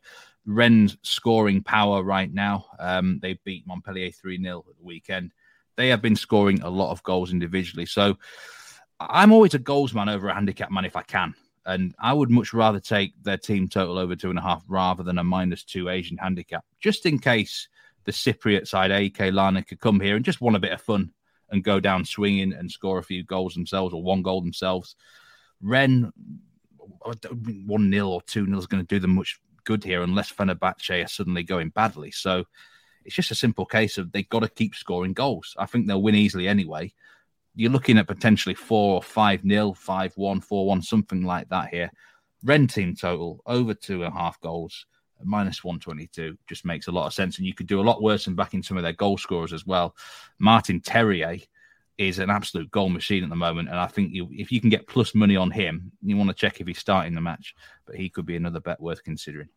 Rennes 0.47 0.97
scoring 1.03 1.63
power 1.63 2.03
right 2.03 2.33
now. 2.33 2.67
Um, 2.79 3.19
they 3.23 3.39
beat 3.45 3.67
Montpellier 3.67 4.11
three 4.11 4.41
0 4.41 4.65
at 4.69 4.77
the 4.77 4.85
weekend. 4.85 5.33
They 5.77 5.89
have 5.89 6.03
been 6.03 6.17
scoring 6.17 6.63
a 6.63 6.71
lot 6.71 6.93
of 6.93 7.03
goals 7.03 7.33
individually. 7.33 7.87
So 7.87 8.19
I'm 9.01 9.33
always 9.33 9.55
a 9.55 9.59
goals 9.59 9.95
man 9.95 10.09
over 10.09 10.29
a 10.29 10.35
handicap 10.35 10.71
man 10.71 10.85
if 10.85 10.97
I 10.97 11.03
can. 11.03 11.35
And 11.67 11.95
I 11.99 12.13
would 12.13 12.31
much 12.31 12.53
rather 12.53 12.79
take 12.79 13.15
their 13.23 13.39
team 13.39 13.69
total 13.69 13.99
over 13.99 14.15
two 14.15 14.31
and 14.31 14.39
a 14.39 14.43
half 14.43 14.63
rather 14.69 15.03
than 15.03 15.19
a 15.19 15.25
minus 15.25 15.65
two 15.65 15.89
Asian 15.89 16.19
handicap, 16.19 16.65
just 16.81 17.07
in 17.07 17.19
case 17.19 17.69
the 18.05 18.13
Cypriot 18.13 18.69
side, 18.69 18.91
AEK 18.91 19.33
Larnaca, 19.33 19.69
could 19.69 19.81
come 19.81 19.99
here 19.99 20.15
and 20.15 20.25
just 20.25 20.43
want 20.43 20.57
a 20.57 20.61
bit 20.61 20.73
of 20.73 20.83
fun 20.83 21.11
and 21.51 21.65
go 21.65 21.81
down 21.81 22.05
swinging 22.05 22.53
and 22.53 22.71
score 22.71 22.99
a 22.99 23.03
few 23.03 23.25
goals 23.25 23.55
themselves 23.55 23.95
or 23.95 24.03
one 24.03 24.23
goal 24.23 24.43
themselves. 24.43 24.95
Rennes, 25.63 26.13
1 27.67 27.93
0 27.93 28.09
or 28.09 28.21
2 28.23 28.47
0 28.47 28.59
is 28.59 28.67
going 28.67 28.83
to 28.83 28.95
do 28.95 29.01
them 29.01 29.15
much 29.15 29.41
good 29.65 29.85
here 29.85 30.03
unless 30.03 30.33
Fenerbahce 30.33 31.05
are 31.05 31.09
suddenly 31.09 31.43
going 31.43 31.71
badly. 31.71 32.11
So 32.11 32.45
it's 33.05 33.15
just 33.15 33.31
a 33.31 33.37
simple 33.37 33.67
case 33.67 33.99
of 33.99 34.13
they've 34.13 34.29
got 34.29 34.41
to 34.41 34.49
keep 34.49 34.75
scoring 34.75 35.13
goals. 35.13 35.55
I 35.59 35.67
think 35.67 35.87
they'll 35.87 36.03
win 36.03 36.15
easily 36.15 36.49
anyway. 36.49 36.93
You're 37.55 37.71
looking 37.71 37.99
at 37.99 38.07
potentially 38.09 38.55
4 38.55 38.97
or 38.97 39.03
5 39.03 39.43
0, 39.47 39.73
5 39.75 40.13
1, 40.17 40.41
4 40.41 40.67
1, 40.67 40.83
something 40.83 41.23
like 41.23 41.49
that 41.51 41.69
here. 41.69 41.91
Rennes 42.43 42.75
team 42.75 42.95
total 42.95 43.41
over 43.47 43.75
two 43.75 44.05
and 44.05 44.15
a 44.15 44.17
half 44.17 44.41
goals 44.41 44.87
minus 45.23 45.65
122 45.65 46.37
just 46.47 46.65
makes 46.65 46.89
a 46.89 46.93
lot 46.93 47.07
of 47.07 47.15
sense. 47.15 47.39
And 47.39 47.47
you 47.47 47.55
could 47.55 47.67
do 47.67 47.81
a 47.81 47.83
lot 47.83 48.03
worse 48.03 48.25
than 48.25 48.35
backing 48.35 48.63
some 48.63 48.77
of 48.77 48.83
their 48.83 48.93
goal 48.93 49.17
scorers 49.17 49.53
as 49.53 49.67
well. 49.67 49.95
Martin 50.39 50.81
Terrier, 50.81 51.39
is 51.99 52.19
an 52.19 52.31
absolute 52.31 52.71
goal 52.71 52.89
machine 52.89 53.25
at 53.25 53.31
the 53.31 53.37
moment. 53.37 53.69
And 53.69 53.79
I 53.79 53.87
think 53.87 54.13
you, 54.13 54.29
if 54.31 54.51
you 54.51 54.61
can 54.61 54.71
get 54.71 54.87
plus 54.87 55.15
money 55.15 55.37
on 55.37 55.51
him, 55.51 55.93
you 56.03 56.17
want 56.17 56.31
to 56.31 56.35
check 56.35 56.61
if 56.61 56.67
he's 56.67 56.79
starting 56.79 57.15
the 57.15 57.21
match, 57.21 57.55
but 57.87 57.97
he 57.97 58.09
could 58.09 58.27
be 58.27 58.37
another 58.37 58.61
bet 58.61 58.81
worth 58.81 59.03
considering. 59.05 59.49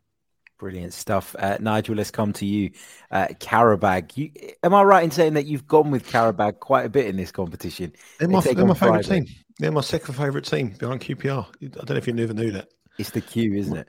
Brilliant 0.58 0.92
stuff. 0.92 1.36
Uh, 1.38 1.56
Nigel, 1.60 1.94
let's 1.94 2.10
come 2.10 2.32
to 2.34 2.46
you. 2.46 2.70
Uh, 3.10 3.28
Qarabag. 3.28 4.16
You, 4.16 4.30
am 4.62 4.74
I 4.74 4.82
right 4.82 5.04
in 5.04 5.10
saying 5.10 5.34
that 5.34 5.46
you've 5.46 5.68
gone 5.68 5.90
with 5.92 6.10
Qarabag 6.10 6.58
quite 6.58 6.84
a 6.84 6.88
bit 6.88 7.06
in 7.06 7.16
this 7.16 7.30
competition? 7.30 7.92
They're 8.18 8.28
my, 8.28 8.40
they 8.40 8.54
they're 8.54 8.66
my 8.66 8.74
favourite 8.74 9.04
team. 9.04 9.26
They're 9.58 9.70
my 9.70 9.82
second 9.82 10.14
favourite 10.14 10.44
team 10.44 10.74
behind 10.76 11.00
QPR. 11.00 11.46
I 11.46 11.66
don't 11.66 11.90
know 11.90 11.96
if 11.96 12.06
you 12.08 12.12
never 12.12 12.34
knew 12.34 12.50
that. 12.52 12.68
It's 12.98 13.10
the 13.10 13.20
Q, 13.20 13.54
isn't 13.54 13.76
it? 13.76 13.88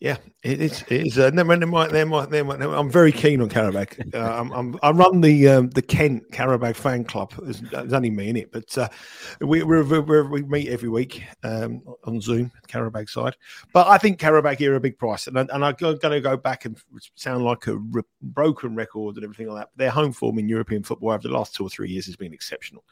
Yeah, 0.00 0.18
it 0.44 0.60
is. 0.60 0.82
It 0.82 1.08
is. 1.08 1.18
Uh, 1.18 1.30
they're, 1.30 1.44
they're, 1.44 2.26
they're, 2.26 2.44
they're, 2.44 2.72
I'm 2.72 2.88
very 2.88 3.10
keen 3.10 3.40
on 3.40 3.48
Qarabag. 3.48 3.96
Uh, 4.18 4.40
I'm, 4.40 4.52
I'm, 4.52 4.78
i 4.82 4.90
run 4.90 5.20
the 5.20 5.48
um, 5.48 5.70
the 5.70 5.82
Kent 5.82 6.30
Qarabag 6.32 6.76
fan 6.76 7.04
club. 7.04 7.32
There's, 7.42 7.92
only 7.92 8.10
me 8.10 8.30
in 8.30 8.36
it, 8.36 8.50
but 8.50 8.76
uh, 8.78 8.88
we 9.40 9.62
we 9.62 9.82
we 9.82 10.42
meet 10.42 10.68
every 10.68 10.88
week 10.88 11.24
um, 11.44 11.82
on 12.04 12.20
Zoom, 12.20 12.50
Qarabag 12.68 13.08
side. 13.08 13.36
But 13.72 13.86
I 13.88 13.98
think 13.98 14.18
Qarabag 14.18 14.58
here 14.58 14.72
are 14.72 14.76
a 14.76 14.80
big 14.80 14.98
price, 14.98 15.26
and, 15.26 15.36
and 15.36 15.64
I'm 15.64 15.74
going 15.74 15.98
to 15.98 16.20
go 16.20 16.36
back 16.36 16.64
and 16.64 16.80
sound 17.16 17.44
like 17.44 17.66
a 17.66 17.76
re- 17.76 18.02
broken 18.22 18.74
record 18.74 19.16
and 19.16 19.24
everything 19.24 19.48
like 19.48 19.62
that. 19.62 19.70
But 19.76 19.82
their 19.82 19.90
home 19.90 20.12
form 20.12 20.38
in 20.38 20.48
European 20.48 20.82
football 20.82 21.10
over 21.10 21.28
the 21.28 21.34
last 21.34 21.54
two 21.54 21.66
or 21.66 21.70
three 21.70 21.90
years 21.90 22.06
has 22.06 22.16
been 22.16 22.32
exceptional. 22.32 22.84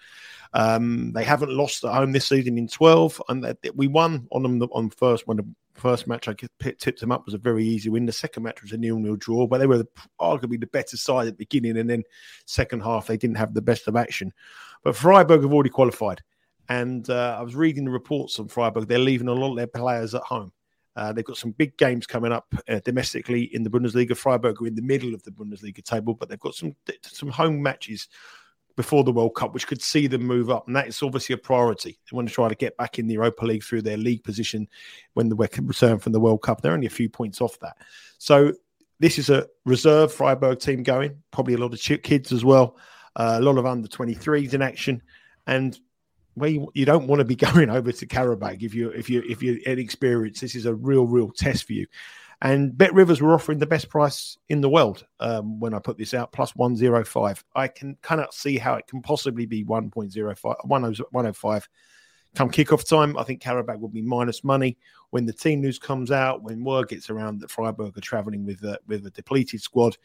Um, 0.53 1.13
they 1.13 1.25
haven't 1.25 1.51
lost 1.51 1.85
at 1.85 1.95
home 1.95 2.13
this 2.13 2.29
season 2.29 2.59
in 2.59 2.69
12, 2.69 3.23
and 3.29 3.57
we 3.75 3.87
won 3.87 4.29
on 4.33 4.43
them 4.43 4.63
on 4.73 4.91
first 4.91 5.25
the 5.27 5.47
first 5.77 6.07
match 6.07 6.29
I 6.29 6.35
tipped 6.35 7.01
them 7.01 7.13
up 7.13 7.25
was 7.25 7.35
a 7.35 7.39
very 7.39 7.65
easy 7.65 7.89
win. 7.89 8.07
The 8.07 8.13
second 8.13 8.43
match 8.43 8.63
was 8.63 8.73
a 8.73 8.77
nil-nil 8.77 9.17
draw, 9.17 9.47
but 9.47 9.59
they 9.59 9.67
were 9.67 9.85
arguably 10.21 10.61
the 10.61 10.67
better 10.67 10.97
side 10.97 11.29
at 11.29 11.35
the 11.35 11.45
beginning, 11.45 11.79
and 11.79 11.89
then 11.89 12.03
second 12.47 12.83
half 12.83 13.07
they 13.07 13.17
didn't 13.17 13.37
have 13.37 13.55
the 13.55 13.63
best 13.63 13.89
of 13.89 13.97
action. 13.97 14.33
But 14.85 14.97
Freiburg 14.97 15.43
have 15.43 15.53
already 15.53 15.71
qualified, 15.71 16.23
and 16.69 17.09
uh, 17.11 17.37
I 17.39 17.43
was 17.43 17.55
reading 17.55 17.85
the 17.85 17.91
reports 17.91 18.39
on 18.39 18.49
Freiburg. 18.49 18.89
They're 18.89 18.99
leaving 18.99 19.29
a 19.29 19.33
lot 19.33 19.51
of 19.51 19.57
their 19.57 19.67
players 19.67 20.15
at 20.15 20.23
home. 20.23 20.53
Uh, 20.97 21.13
they've 21.13 21.25
got 21.25 21.37
some 21.37 21.51
big 21.53 21.77
games 21.77 22.07
coming 22.07 22.33
up 22.33 22.47
uh, 22.69 22.81
domestically 22.85 23.55
in 23.55 23.63
the 23.63 23.71
Bundesliga. 23.71 24.17
Freiburg 24.17 24.63
are 24.63 24.67
in 24.67 24.75
the 24.75 24.83
middle 24.83 25.15
of 25.15 25.23
the 25.25 25.31
Bundesliga 25.31 25.85
table, 25.85 26.15
but 26.15 26.29
they've 26.29 26.41
got 26.41 26.55
some 26.55 26.75
some 27.03 27.29
home 27.29 27.63
matches 27.63 28.09
before 28.77 29.03
the 29.03 29.13
World 29.13 29.35
Cup, 29.35 29.55
which 29.55 29.67
could 29.67 29.83
see 29.83 30.07
them 30.07 30.23
move 30.23 30.51
up. 30.51 30.67
And 30.67 30.77
that 30.77 30.87
is 30.87 31.03
obviously 31.03 31.33
a 31.33 31.39
priority. 31.39 31.99
They 32.11 32.15
want 32.15 32.29
to 32.29 32.35
try 32.35 32.49
to 32.49 32.55
get 32.55 32.77
back 32.77 32.99
in 32.99 33.07
the 33.07 33.15
Europa 33.15 33.45
League 33.47 33.65
through 33.65 33.83
their 33.83 33.97
league 33.97 34.23
position 34.23 34.69
when 35.15 35.29
they 35.29 35.35
return 35.35 35.99
from 35.99 36.13
the 36.13 36.21
World 36.21 36.43
Cup. 36.43 36.61
They're 36.61 36.75
only 36.75 36.87
a 36.87 36.91
few 36.91 37.09
points 37.09 37.41
off 37.41 37.59
that. 37.61 37.79
So 38.19 38.53
this 39.01 39.19
is 39.19 39.31
a 39.31 39.47
reserve 39.65 40.13
Freiburg 40.13 40.61
team 40.61 40.83
going, 40.83 41.23
probably 41.31 41.55
a 41.55 41.59
lot 41.59 41.73
of 41.73 42.03
kids 42.03 42.33
as 42.33 42.45
well, 42.45 42.77
uh, 43.17 43.37
a 43.39 43.43
lot 43.43 43.59
of 43.59 43.67
under 43.67 43.89
23s 43.89 44.53
in 44.53 44.63
action. 44.63 45.03
And 45.47 45.79
where 46.35 46.51
you, 46.51 46.71
you, 46.75 46.85
don't 46.85 47.07
want 47.07 47.21
to 47.21 47.25
be 47.25 47.37
going 47.37 47.71
over 47.71 47.91
to 47.93 48.07
Qarabag 48.07 48.63
if 48.63 48.75
you 48.75 48.91
if 48.91 49.09
you 49.09 49.23
if 49.27 49.43
you're 49.43 49.59
inexperienced. 49.67 50.43
This 50.43 50.55
is 50.55 50.67
a 50.67 50.75
real 50.75 51.07
real 51.07 51.31
test 51.31 51.67
for 51.67 51.73
you. 51.73 51.87
And 52.43 52.77
Bet 52.77 52.93
Rivers 52.93 53.23
were 53.23 53.33
offering 53.33 53.59
the 53.59 53.67
best 53.67 53.89
price 53.89 54.37
in 54.49 54.61
the 54.61 54.69
world 54.69 55.07
um, 55.21 55.59
when 55.59 55.73
I 55.73 55.79
put 55.79 55.97
this 55.97 56.13
out, 56.13 56.33
plus 56.33 56.55
105. 56.55 57.45
I 57.55 57.69
can 57.69 57.97
cannot 58.03 58.35
see 58.35 58.59
how 58.59 58.75
it 58.75 58.87
can 58.87 59.01
possibly 59.01 59.47
be 59.47 59.65
1.05, 59.65 60.57
105 60.65 61.69
come 62.37 62.51
kickoff 62.51 62.87
time. 62.87 63.17
I 63.17 63.25
think 63.25 63.43
Qarabag 63.43 63.81
will 63.81 63.89
be 63.89 64.03
minus 64.03 64.45
money 64.45 64.77
when 65.11 65.27
the 65.27 65.33
team 65.33 65.61
news 65.61 65.79
comes 65.79 66.11
out, 66.11 66.43
when 66.43 66.63
word 66.63 66.89
gets 66.89 67.11
around 67.11 67.41
that 67.41 67.51
Freiburg 67.51 67.97
are 67.97 68.03
traveling 68.03 68.45
with 68.45 68.63
a, 68.63 68.79
with 68.87 69.07
a 69.07 69.11
depleted 69.11 69.63
squad. 69.63 69.97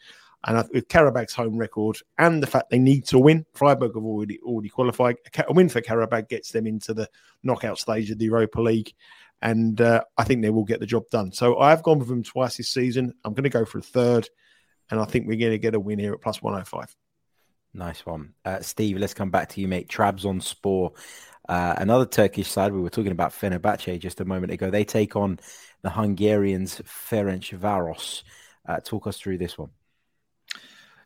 And 0.44 0.68
with 0.72 0.88
Qarabag's 0.88 1.34
home 1.34 1.56
record 1.56 1.98
and 2.18 2.42
the 2.42 2.48
fact 2.48 2.70
they 2.70 2.78
need 2.80 3.06
to 3.06 3.18
win, 3.18 3.46
Freiburg 3.54 3.94
have 3.94 4.02
already 4.02 4.40
already 4.40 4.70
qualified. 4.70 5.16
A 5.46 5.52
win 5.52 5.68
for 5.68 5.80
Qarabag 5.80 6.28
gets 6.28 6.50
them 6.50 6.66
into 6.66 6.92
the 6.92 7.08
knockout 7.44 7.78
stage 7.78 8.10
of 8.10 8.18
the 8.18 8.24
Europa 8.24 8.60
League 8.60 8.92
and 9.42 9.80
uh, 9.80 10.02
I 10.16 10.24
think 10.24 10.40
they 10.40 10.50
will 10.50 10.64
get 10.64 10.80
the 10.80 10.86
job 10.86 11.04
done. 11.10 11.32
So 11.32 11.58
I've 11.58 11.82
gone 11.82 11.98
with 11.98 12.08
them 12.08 12.22
twice 12.22 12.56
this 12.56 12.70
season. 12.70 13.12
I'm 13.24 13.34
going 13.34 13.44
to 13.44 13.50
go 13.50 13.64
for 13.64 13.78
a 13.78 13.82
third, 13.82 14.28
and 14.90 15.00
I 15.00 15.04
think 15.04 15.26
we're 15.26 15.38
going 15.38 15.52
to 15.52 15.58
get 15.58 15.74
a 15.74 15.80
win 15.80 15.98
here 15.98 16.14
at 16.14 16.20
plus 16.20 16.40
105. 16.40 16.96
Nice 17.74 18.06
one. 18.06 18.34
Uh, 18.44 18.60
Steve, 18.60 18.98
let's 18.98 19.14
come 19.14 19.30
back 19.30 19.48
to 19.50 19.60
you, 19.60 19.68
mate. 19.68 19.88
trabs 19.88 20.24
Trabzonspor, 20.24 20.94
uh, 21.48 21.74
another 21.76 22.06
Turkish 22.06 22.48
side. 22.48 22.72
We 22.72 22.80
were 22.80 22.90
talking 22.90 23.12
about 23.12 23.32
Fenerbahce 23.32 23.98
just 23.98 24.20
a 24.20 24.24
moment 24.24 24.52
ago. 24.52 24.70
They 24.70 24.84
take 24.84 25.16
on 25.16 25.40
the 25.82 25.90
Hungarians, 25.90 26.80
Ferencvaros. 26.80 28.22
Uh, 28.66 28.78
talk 28.78 29.08
us 29.08 29.18
through 29.18 29.38
this 29.38 29.58
one 29.58 29.70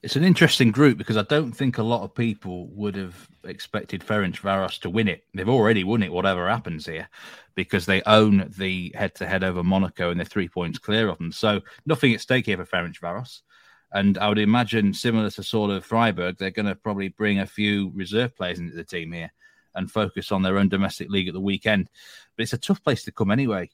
it's 0.06 0.14
an 0.14 0.22
interesting 0.22 0.70
group 0.70 0.96
because 0.96 1.16
I 1.16 1.24
don't 1.24 1.50
think 1.50 1.78
a 1.78 1.82
lot 1.82 2.04
of 2.04 2.14
people 2.14 2.68
would 2.68 2.94
have 2.94 3.28
expected 3.42 4.02
Ferencvaros 4.06 4.78
to 4.82 4.88
win 4.88 5.08
it. 5.08 5.24
They've 5.34 5.48
already 5.48 5.82
won 5.82 6.04
it, 6.04 6.12
whatever 6.12 6.48
happens 6.48 6.86
here, 6.86 7.08
because 7.56 7.86
they 7.86 8.02
own 8.02 8.54
the 8.56 8.92
head-to-head 8.94 9.42
over 9.42 9.64
Monaco 9.64 10.10
and 10.12 10.20
they're 10.20 10.24
three 10.24 10.48
points 10.48 10.78
clear 10.78 11.08
of 11.08 11.18
them. 11.18 11.32
So 11.32 11.60
nothing 11.86 12.14
at 12.14 12.20
stake 12.20 12.46
here 12.46 12.56
for 12.56 12.64
Ferencvaros. 12.64 13.40
And 13.90 14.16
I 14.18 14.28
would 14.28 14.38
imagine, 14.38 14.94
similar 14.94 15.28
to 15.28 15.42
sort 15.42 15.72
of 15.72 15.84
Freiburg, 15.84 16.38
they're 16.38 16.52
going 16.52 16.66
to 16.66 16.76
probably 16.76 17.08
bring 17.08 17.40
a 17.40 17.46
few 17.46 17.90
reserve 17.92 18.36
players 18.36 18.60
into 18.60 18.76
the 18.76 18.84
team 18.84 19.10
here 19.10 19.32
and 19.74 19.90
focus 19.90 20.30
on 20.30 20.42
their 20.42 20.58
own 20.58 20.68
domestic 20.68 21.10
league 21.10 21.26
at 21.26 21.34
the 21.34 21.40
weekend. 21.40 21.90
But 22.36 22.44
it's 22.44 22.52
a 22.52 22.58
tough 22.58 22.80
place 22.84 23.02
to 23.06 23.10
come 23.10 23.32
anyway. 23.32 23.70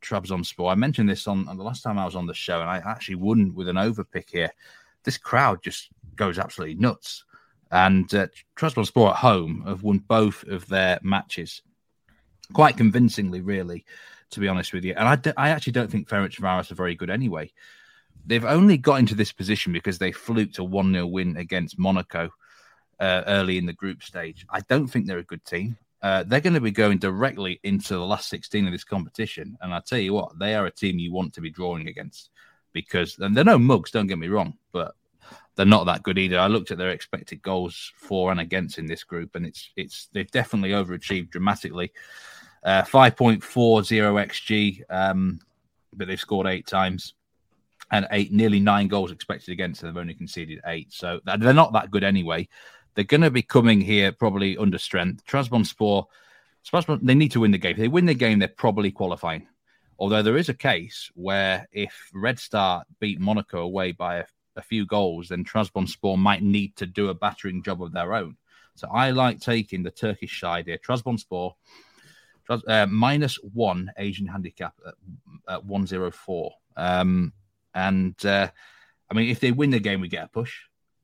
Trabzonspor. 0.00 0.72
I 0.72 0.74
mentioned 0.74 1.10
this 1.10 1.26
on, 1.26 1.46
on 1.48 1.58
the 1.58 1.64
last 1.64 1.82
time 1.82 1.98
I 1.98 2.06
was 2.06 2.16
on 2.16 2.26
the 2.26 2.32
show, 2.32 2.62
and 2.62 2.70
I 2.70 2.78
actually 2.78 3.16
won 3.16 3.54
with 3.54 3.68
an 3.68 3.76
overpick 3.76 4.30
here 4.30 4.52
this 5.06 5.16
crowd 5.16 5.62
just 5.62 5.88
goes 6.16 6.38
absolutely 6.38 6.74
nuts. 6.74 7.24
And 7.70 8.12
uh, 8.14 8.26
Trabzonspor 8.56 9.10
at 9.10 9.16
home 9.16 9.64
have 9.66 9.82
won 9.82 9.98
both 9.98 10.44
of 10.44 10.68
their 10.68 10.98
matches 11.02 11.62
quite 12.52 12.76
convincingly, 12.76 13.40
really, 13.40 13.84
to 14.30 14.40
be 14.40 14.48
honest 14.48 14.72
with 14.72 14.84
you. 14.84 14.94
And 14.96 15.08
I, 15.08 15.16
d- 15.16 15.32
I 15.36 15.48
actually 15.48 15.72
don't 15.72 15.90
think 15.90 16.08
Ferencvaros 16.08 16.70
are 16.70 16.76
very 16.76 16.94
good 16.94 17.10
anyway. 17.10 17.50
They've 18.26 18.44
only 18.44 18.76
got 18.76 18.98
into 18.98 19.14
this 19.14 19.32
position 19.32 19.72
because 19.72 19.98
they 19.98 20.12
fluked 20.12 20.58
a 20.58 20.64
1 20.64 20.92
0 20.92 21.06
win 21.06 21.36
against 21.36 21.78
Monaco 21.78 22.30
uh, 23.00 23.22
early 23.26 23.58
in 23.58 23.66
the 23.66 23.72
group 23.72 24.02
stage. 24.02 24.46
I 24.50 24.60
don't 24.60 24.88
think 24.88 25.06
they're 25.06 25.18
a 25.18 25.24
good 25.24 25.44
team. 25.44 25.76
Uh, 26.02 26.24
they're 26.24 26.40
going 26.40 26.54
to 26.54 26.60
be 26.60 26.70
going 26.70 26.98
directly 26.98 27.58
into 27.62 27.94
the 27.94 28.06
last 28.06 28.28
16 28.28 28.66
of 28.66 28.72
this 28.72 28.84
competition. 28.84 29.56
And 29.60 29.72
I 29.72 29.80
tell 29.80 29.98
you 29.98 30.12
what, 30.12 30.38
they 30.38 30.54
are 30.54 30.66
a 30.66 30.70
team 30.70 30.98
you 30.98 31.12
want 31.12 31.34
to 31.34 31.40
be 31.40 31.50
drawing 31.50 31.88
against 31.88 32.30
because 32.76 33.18
and 33.18 33.34
they're 33.34 33.42
no 33.42 33.58
mugs, 33.58 33.90
don't 33.90 34.06
get 34.06 34.18
me 34.18 34.28
wrong, 34.28 34.54
but 34.70 34.94
they're 35.56 35.64
not 35.64 35.86
that 35.86 36.02
good 36.02 36.18
either. 36.18 36.38
I 36.38 36.46
looked 36.46 36.70
at 36.70 36.76
their 36.76 36.90
expected 36.90 37.40
goals 37.40 37.92
for 37.96 38.30
and 38.30 38.38
against 38.38 38.78
in 38.78 38.86
this 38.86 39.02
group, 39.02 39.34
and 39.34 39.46
it's 39.46 39.70
it's 39.76 40.08
they've 40.12 40.30
definitely 40.30 40.70
overachieved 40.70 41.30
dramatically. 41.30 41.92
Uh, 42.62 42.82
5.40 42.82 43.40
xg, 43.40 44.82
um, 44.90 45.38
but 45.94 46.08
they've 46.08 46.20
scored 46.20 46.48
eight 46.48 46.66
times 46.66 47.14
and 47.92 48.08
eight, 48.10 48.32
nearly 48.32 48.58
nine 48.58 48.88
goals 48.88 49.12
expected 49.12 49.52
against. 49.52 49.80
So 49.80 49.86
they've 49.86 49.96
only 49.96 50.14
conceded 50.14 50.60
eight, 50.66 50.92
so 50.92 51.20
they're 51.24 51.54
not 51.54 51.72
that 51.72 51.90
good 51.90 52.04
anyway. 52.04 52.48
They're 52.94 53.04
going 53.04 53.20
to 53.22 53.30
be 53.30 53.42
coming 53.42 53.80
here 53.80 54.10
probably 54.12 54.58
under 54.58 54.78
strength. 54.78 55.24
Trabzonspor, 55.26 56.06
they 57.02 57.14
need 57.14 57.32
to 57.32 57.40
win 57.40 57.52
the 57.52 57.58
game. 57.58 57.72
If 57.72 57.78
they 57.78 57.88
win 57.88 58.06
the 58.06 58.14
game, 58.14 58.40
they're 58.40 58.48
probably 58.48 58.90
qualifying. 58.90 59.46
Although 59.98 60.22
there 60.22 60.36
is 60.36 60.48
a 60.48 60.54
case 60.54 61.10
where 61.14 61.66
if 61.72 62.10
Red 62.12 62.38
Star 62.38 62.84
beat 63.00 63.20
Monaco 63.20 63.60
away 63.60 63.92
by 63.92 64.16
a, 64.16 64.24
a 64.56 64.62
few 64.62 64.86
goals, 64.86 65.28
then 65.28 65.44
Trabzonspor 65.44 66.18
might 66.18 66.42
need 66.42 66.76
to 66.76 66.86
do 66.86 67.08
a 67.08 67.14
battering 67.14 67.62
job 67.62 67.82
of 67.82 67.92
their 67.92 68.14
own. 68.14 68.36
So 68.74 68.88
I 68.88 69.10
like 69.10 69.40
taking 69.40 69.82
the 69.82 69.90
Turkish 69.90 70.38
side 70.38 70.66
here. 70.66 70.78
Trabzonspor 70.78 71.54
uh, 72.48 72.86
minus 72.86 73.36
one 73.36 73.90
Asian 73.96 74.26
handicap 74.26 74.74
at, 74.86 74.94
at 75.48 75.64
104. 75.64 76.52
Um, 76.76 77.32
and 77.74 78.26
uh, 78.26 78.48
I 79.10 79.14
mean, 79.14 79.30
if 79.30 79.40
they 79.40 79.52
win 79.52 79.70
the 79.70 79.80
game, 79.80 80.00
we 80.00 80.08
get 80.08 80.24
a 80.24 80.28
push, 80.28 80.54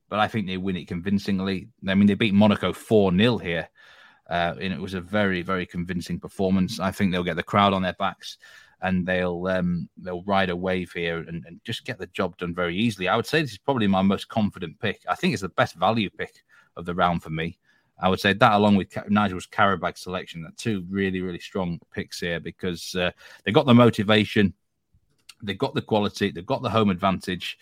but 0.09 0.19
I 0.19 0.27
think 0.27 0.45
they 0.45 0.57
win 0.57 0.77
it 0.77 0.87
convincingly. 0.87 1.69
I 1.87 1.95
mean, 1.95 2.07
they 2.07 2.13
beat 2.13 2.33
Monaco 2.33 2.73
4 2.73 3.15
0 3.15 3.37
here. 3.39 3.69
Uh, 4.29 4.55
and 4.59 4.73
it 4.73 4.79
was 4.79 4.93
a 4.93 5.01
very, 5.01 5.41
very 5.41 5.65
convincing 5.65 6.19
performance. 6.19 6.79
I 6.79 6.91
think 6.91 7.11
they'll 7.11 7.23
get 7.23 7.35
the 7.35 7.43
crowd 7.43 7.73
on 7.73 7.81
their 7.81 7.93
backs 7.93 8.37
and 8.83 9.05
they'll 9.05 9.47
um, 9.47 9.89
they'll 9.97 10.23
ride 10.23 10.49
a 10.49 10.55
wave 10.55 10.91
here 10.91 11.19
and, 11.19 11.43
and, 11.45 11.59
just 11.63 11.85
get 11.85 11.97
the 11.97 12.07
job 12.07 12.37
done 12.37 12.53
very 12.53 12.75
easily. 12.75 13.07
I 13.07 13.15
would 13.15 13.25
say 13.25 13.41
this 13.41 13.53
is 13.53 13.57
probably 13.57 13.87
my 13.87 14.01
most 14.01 14.27
confident 14.27 14.77
pick. 14.79 15.01
I 15.07 15.15
think 15.15 15.33
it's 15.33 15.41
the 15.41 15.49
best 15.49 15.75
value 15.75 16.09
pick 16.09 16.43
of 16.75 16.85
the 16.85 16.93
round 16.93 17.23
for 17.23 17.29
me. 17.29 17.57
I 18.01 18.09
would 18.09 18.19
say 18.19 18.33
that 18.33 18.53
along 18.53 18.75
with 18.75 18.95
Nigel's 19.09 19.47
Qarabag 19.47 19.97
selection, 19.97 20.43
that 20.43 20.57
two 20.57 20.85
really 20.89 21.21
really 21.21 21.39
strong 21.39 21.79
picks 21.93 22.19
here 22.19 22.41
because 22.41 22.93
uh, 22.95 23.11
they 23.45 23.51
got 23.51 23.65
the 23.65 23.73
motivation, 23.73 24.53
they've 25.41 25.57
got 25.57 25.73
the 25.73 25.81
quality, 25.81 26.31
they've 26.31 26.45
got 26.45 26.61
the 26.61 26.69
home 26.69 26.89
advantage. 26.89 27.57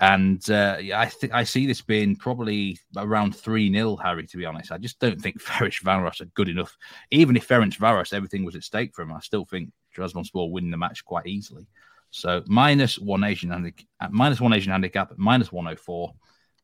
And 0.00 0.50
uh, 0.50 0.78
I 0.92 1.06
think 1.06 1.34
I 1.34 1.44
see 1.44 1.66
this 1.66 1.80
being 1.80 2.16
probably 2.16 2.80
around 2.96 3.36
3 3.36 3.72
0, 3.72 3.94
Harry, 3.96 4.26
to 4.26 4.36
be 4.36 4.44
honest. 4.44 4.72
I 4.72 4.78
just 4.78 4.98
don't 4.98 5.20
think 5.20 5.40
Ferencvaros 5.42 6.20
are 6.20 6.24
good 6.34 6.48
enough. 6.48 6.76
Even 7.12 7.36
if 7.36 7.46
Ferencvaros, 7.46 8.12
everything 8.12 8.44
was 8.44 8.56
at 8.56 8.64
stake 8.64 8.92
for 8.92 9.02
him, 9.02 9.12
I 9.12 9.20
still 9.20 9.44
think 9.44 9.70
Trabzonspor 9.94 10.50
win 10.50 10.70
the 10.70 10.76
match 10.76 11.04
quite 11.04 11.26
easily. 11.26 11.66
So 12.10 12.42
minus 12.46 12.98
one 12.98 13.24
Asian 13.24 13.50
handicap, 13.50 13.86
minus 14.10 14.40
one 14.40 14.52
Asian 14.52 14.72
handicap, 14.72 15.12
minus 15.16 15.50
104. 15.50 16.12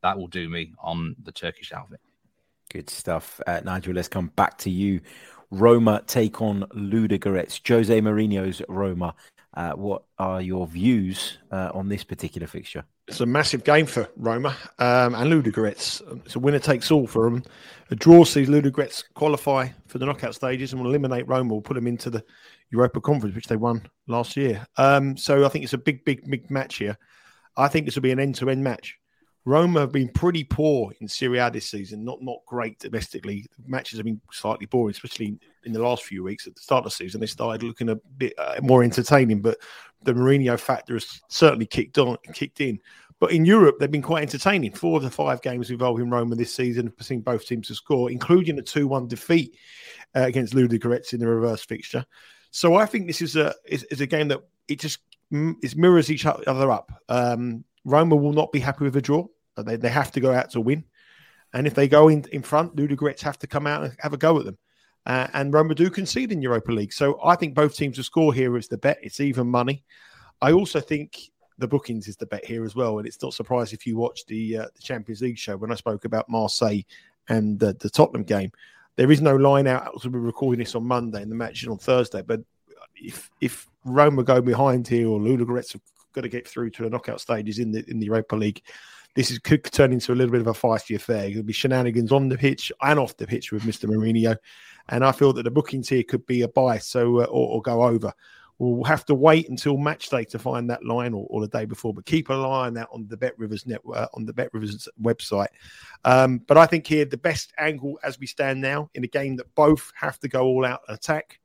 That 0.02 0.16
will 0.16 0.28
do 0.28 0.48
me 0.48 0.72
on 0.78 1.16
the 1.22 1.32
Turkish 1.32 1.72
outfit. 1.72 2.00
Good 2.70 2.88
stuff. 2.88 3.40
Uh, 3.46 3.60
Nigel, 3.64 3.94
let's 3.94 4.08
come 4.08 4.28
back 4.36 4.56
to 4.58 4.70
you. 4.70 5.00
Roma 5.50 6.02
take 6.06 6.40
on 6.40 6.62
Ludogorets. 6.74 7.60
Jose 7.66 8.00
Mourinho's 8.00 8.62
Roma. 8.68 9.14
Uh, 9.54 9.72
what 9.72 10.04
are 10.18 10.40
your 10.40 10.66
views 10.66 11.38
uh, 11.50 11.70
on 11.74 11.88
this 11.88 12.04
particular 12.04 12.46
fixture? 12.46 12.84
It's 13.08 13.20
a 13.20 13.26
massive 13.26 13.64
game 13.64 13.86
for 13.86 14.08
Roma 14.16 14.56
um, 14.78 15.16
and 15.16 15.32
Ludogorets. 15.32 16.00
It's 16.24 16.36
a 16.36 16.38
winner 16.38 16.60
takes 16.60 16.92
all 16.92 17.08
for 17.08 17.24
them. 17.24 17.42
A 17.90 17.96
draw 17.96 18.22
sees 18.22 18.48
Ludogorets 18.48 19.02
qualify 19.14 19.68
for 19.88 19.98
the 19.98 20.06
knockout 20.06 20.36
stages 20.36 20.72
and 20.72 20.80
will 20.80 20.90
eliminate 20.90 21.26
Roma. 21.26 21.52
Will 21.52 21.60
put 21.60 21.74
them 21.74 21.88
into 21.88 22.10
the 22.10 22.22
Europa 22.70 23.00
Conference, 23.00 23.34
which 23.34 23.48
they 23.48 23.56
won 23.56 23.82
last 24.06 24.36
year. 24.36 24.64
Um, 24.76 25.16
so 25.16 25.44
I 25.44 25.48
think 25.48 25.64
it's 25.64 25.72
a 25.72 25.78
big, 25.78 26.04
big, 26.04 26.30
big 26.30 26.48
match 26.52 26.76
here. 26.76 26.96
I 27.56 27.66
think 27.66 27.84
this 27.84 27.96
will 27.96 28.02
be 28.02 28.12
an 28.12 28.20
end-to-end 28.20 28.62
match. 28.62 28.99
Roma 29.46 29.80
have 29.80 29.92
been 29.92 30.08
pretty 30.08 30.44
poor 30.44 30.92
in 31.00 31.08
Serie 31.08 31.38
A 31.38 31.50
this 31.50 31.70
season, 31.70 32.04
not 32.04 32.22
not 32.22 32.38
great 32.46 32.78
domestically. 32.78 33.46
Matches 33.66 33.98
have 33.98 34.04
been 34.04 34.20
slightly 34.30 34.66
boring, 34.66 34.94
especially 34.94 35.38
in 35.64 35.72
the 35.72 35.82
last 35.82 36.04
few 36.04 36.22
weeks. 36.22 36.46
At 36.46 36.54
the 36.54 36.60
start 36.60 36.80
of 36.80 36.92
the 36.92 36.96
season, 36.96 37.20
they 37.20 37.26
started 37.26 37.62
looking 37.62 37.88
a 37.88 37.96
bit 38.18 38.34
uh, 38.38 38.60
more 38.62 38.82
entertaining, 38.82 39.40
but 39.40 39.58
the 40.02 40.12
Mourinho 40.12 40.58
factor 40.58 40.94
has 40.94 41.22
certainly 41.28 41.66
kicked 41.66 41.96
on, 41.98 42.16
kicked 42.34 42.60
in. 42.60 42.78
But 43.18 43.32
in 43.32 43.44
Europe, 43.44 43.76
they've 43.78 43.90
been 43.90 44.02
quite 44.02 44.22
entertaining. 44.22 44.72
Four 44.72 44.96
of 44.96 45.02
the 45.02 45.10
five 45.10 45.42
games 45.42 45.70
involving 45.70 46.08
Roma 46.08 46.36
this 46.36 46.54
season 46.54 46.92
have 46.96 47.06
seen 47.06 47.20
both 47.20 47.46
teams 47.46 47.68
to 47.68 47.74
score, 47.74 48.10
including 48.10 48.58
a 48.58 48.62
2 48.62 48.88
1 48.88 49.08
defeat 49.08 49.56
uh, 50.16 50.22
against 50.22 50.54
Ludogorets 50.54 51.12
in 51.12 51.20
the 51.20 51.28
reverse 51.28 51.64
fixture. 51.64 52.04
So 52.50 52.76
I 52.76 52.86
think 52.86 53.06
this 53.06 53.22
is 53.22 53.36
a 53.36 53.54
is, 53.66 53.84
is 53.84 54.00
a 54.00 54.06
game 54.06 54.28
that 54.28 54.40
it 54.68 54.80
just 54.80 55.00
it 55.30 55.76
mirrors 55.76 56.10
each 56.10 56.26
other 56.26 56.70
up. 56.70 56.90
Um, 57.08 57.64
Roma 57.84 58.16
will 58.16 58.32
not 58.32 58.52
be 58.52 58.60
happy 58.60 58.84
with 58.84 58.96
a 58.96 59.02
draw. 59.02 59.26
They, 59.56 59.76
they 59.76 59.88
have 59.88 60.12
to 60.12 60.20
go 60.20 60.32
out 60.32 60.50
to 60.50 60.60
win. 60.60 60.84
And 61.52 61.66
if 61.66 61.74
they 61.74 61.88
go 61.88 62.08
in, 62.08 62.24
in 62.32 62.42
front, 62.42 62.76
Ludogorets 62.76 63.20
have 63.22 63.38
to 63.40 63.46
come 63.46 63.66
out 63.66 63.84
and 63.84 63.96
have 63.98 64.12
a 64.12 64.16
go 64.16 64.38
at 64.38 64.44
them. 64.44 64.58
Uh, 65.06 65.26
and 65.32 65.52
Roma 65.52 65.74
do 65.74 65.90
concede 65.90 66.30
in 66.30 66.42
Europa 66.42 66.72
League. 66.72 66.92
So 66.92 67.18
I 67.24 67.34
think 67.34 67.54
both 67.54 67.74
teams 67.74 67.96
to 67.96 68.02
score 68.02 68.32
here 68.32 68.56
is 68.56 68.68
the 68.68 68.78
bet. 68.78 68.98
It's 69.02 69.20
even 69.20 69.48
money. 69.48 69.82
I 70.40 70.52
also 70.52 70.80
think 70.80 71.18
the 71.58 71.68
bookings 71.68 72.06
is 72.06 72.16
the 72.16 72.26
bet 72.26 72.44
here 72.44 72.64
as 72.64 72.74
well. 72.74 72.98
And 72.98 73.06
it's 73.06 73.20
not 73.22 73.34
surprising 73.34 73.76
if 73.76 73.86
you 73.86 73.96
watch 73.96 74.24
the 74.26 74.58
uh, 74.58 74.66
the 74.74 74.82
Champions 74.82 75.22
League 75.22 75.38
show 75.38 75.56
when 75.56 75.72
I 75.72 75.74
spoke 75.74 76.04
about 76.04 76.28
Marseille 76.28 76.82
and 77.28 77.58
the, 77.58 77.72
the 77.74 77.90
Tottenham 77.90 78.24
game. 78.24 78.52
There 78.96 79.10
is 79.10 79.20
no 79.20 79.36
line 79.36 79.66
out. 79.66 80.04
We're 80.04 80.20
recording 80.20 80.60
this 80.60 80.74
on 80.74 80.84
Monday 80.84 81.22
and 81.22 81.30
the 81.30 81.36
match 81.36 81.62
is 81.62 81.68
on 81.68 81.78
Thursday. 81.78 82.22
But 82.22 82.40
if 82.94 83.30
if 83.40 83.68
Roma 83.84 84.22
go 84.22 84.42
behind 84.42 84.86
here 84.86 85.08
or 85.08 85.18
Ludogorets 85.18 85.72
have 85.72 85.82
got 86.12 86.22
to 86.22 86.28
get 86.28 86.46
through 86.46 86.70
to 86.70 86.82
the 86.82 86.90
knockout 86.90 87.20
stages 87.20 87.58
in 87.58 87.72
the 87.72 87.88
in 87.88 87.98
the 87.98 88.06
Europa 88.06 88.36
League, 88.36 88.62
this 89.14 89.30
is, 89.30 89.38
could 89.38 89.64
turn 89.64 89.92
into 89.92 90.12
a 90.12 90.14
little 90.14 90.30
bit 90.30 90.40
of 90.40 90.46
a 90.46 90.52
feisty 90.52 90.94
affair. 90.94 91.28
There'll 91.28 91.42
be 91.42 91.52
shenanigans 91.52 92.12
on 92.12 92.28
the 92.28 92.38
pitch 92.38 92.70
and 92.82 92.98
off 92.98 93.16
the 93.16 93.26
pitch 93.26 93.52
with 93.52 93.64
Mr. 93.64 93.88
Mourinho, 93.88 94.36
and 94.88 95.04
I 95.04 95.12
feel 95.12 95.32
that 95.32 95.42
the 95.42 95.50
bookings 95.50 95.88
here 95.88 96.02
could 96.02 96.24
be 96.26 96.42
a 96.42 96.48
buy, 96.48 96.78
so 96.78 97.20
uh, 97.20 97.24
or, 97.24 97.48
or, 97.56 97.62
go 97.62 97.82
over. 97.82 98.12
We'll 98.58 98.84
have 98.84 99.06
to 99.06 99.14
wait 99.14 99.48
until 99.48 99.78
match 99.78 100.10
day 100.10 100.24
to 100.24 100.38
find 100.38 100.68
that 100.68 100.84
line, 100.84 101.14
or, 101.14 101.26
or 101.30 101.40
the 101.40 101.48
day 101.48 101.64
before. 101.64 101.94
But 101.94 102.06
keep 102.06 102.28
an 102.28 102.36
eye 102.36 102.66
on 102.66 102.74
that 102.74 102.88
on 102.92 103.06
the 103.08 103.16
Bet 103.16 103.38
Rivers 103.38 103.66
network, 103.66 103.96
uh, 103.96 104.08
on 104.14 104.26
the 104.26 104.32
Bet 104.32 104.52
Rivers 104.52 104.88
website. 105.02 105.48
Um, 106.04 106.38
but 106.46 106.58
I 106.58 106.66
think 106.66 106.86
here 106.86 107.04
the 107.04 107.16
best 107.16 107.52
angle 107.58 107.98
as 108.04 108.18
we 108.18 108.26
stand 108.26 108.60
now 108.60 108.90
in 108.94 109.02
a 109.02 109.08
game 109.08 109.36
that 109.36 109.52
both 109.54 109.90
have 109.98 110.20
to 110.20 110.28
go 110.28 110.42
all 110.42 110.64
out 110.64 110.82
and 110.86 110.96
attack. 110.96 111.39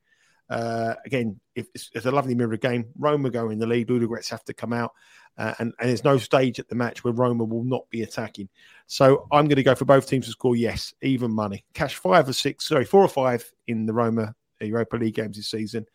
Uh, 0.50 0.94
again, 1.06 1.40
if 1.56 1.68
it's, 1.74 1.90
it's, 1.94 2.06
a 2.06 2.12
lovely 2.12 2.36
mirror 2.36 2.58
game. 2.58 2.86
Roma 2.98 3.30
go 3.30 3.50
in 3.50 3.58
the 3.58 3.66
lead. 3.66 3.88
Ludogorets 3.88 4.30
have 4.30 4.44
to 4.46 4.54
come 4.54 4.74
out. 4.74 4.92
Uh, 5.38 5.54
and, 5.60 5.74
and 5.80 5.90
there's 5.90 6.04
no 6.04 6.18
stage 6.18 6.60
at 6.60 6.70
the 6.70 6.76
match 6.76 7.04
where 7.04 7.14
Roma 7.14 7.44
will 7.44 7.64
not 7.64 7.90
be 7.90 8.04
attacking. 8.04 8.48
So 8.88 9.28
I'm 9.32 9.48
going 9.48 9.58
to 9.58 9.64
go 9.64 9.76
for 9.76 9.86
both 9.86 10.08
teams 10.08 10.26
to 10.26 10.32
score 10.32 10.56
yes, 10.56 10.94
even 11.02 11.32
money. 11.32 11.66
Cash 11.74 11.96
five 11.96 12.30
or 12.30 12.34
six, 12.34 12.68
sorry, 12.68 12.86
four 12.86 13.02
or 13.02 13.08
five 13.08 13.52
in 13.68 13.86
the 13.86 13.94
Roma 13.94 14.36
Europa 14.62 14.98
League 14.98 15.16
games 15.16 15.38
this 15.38 15.50
season. 15.50 15.86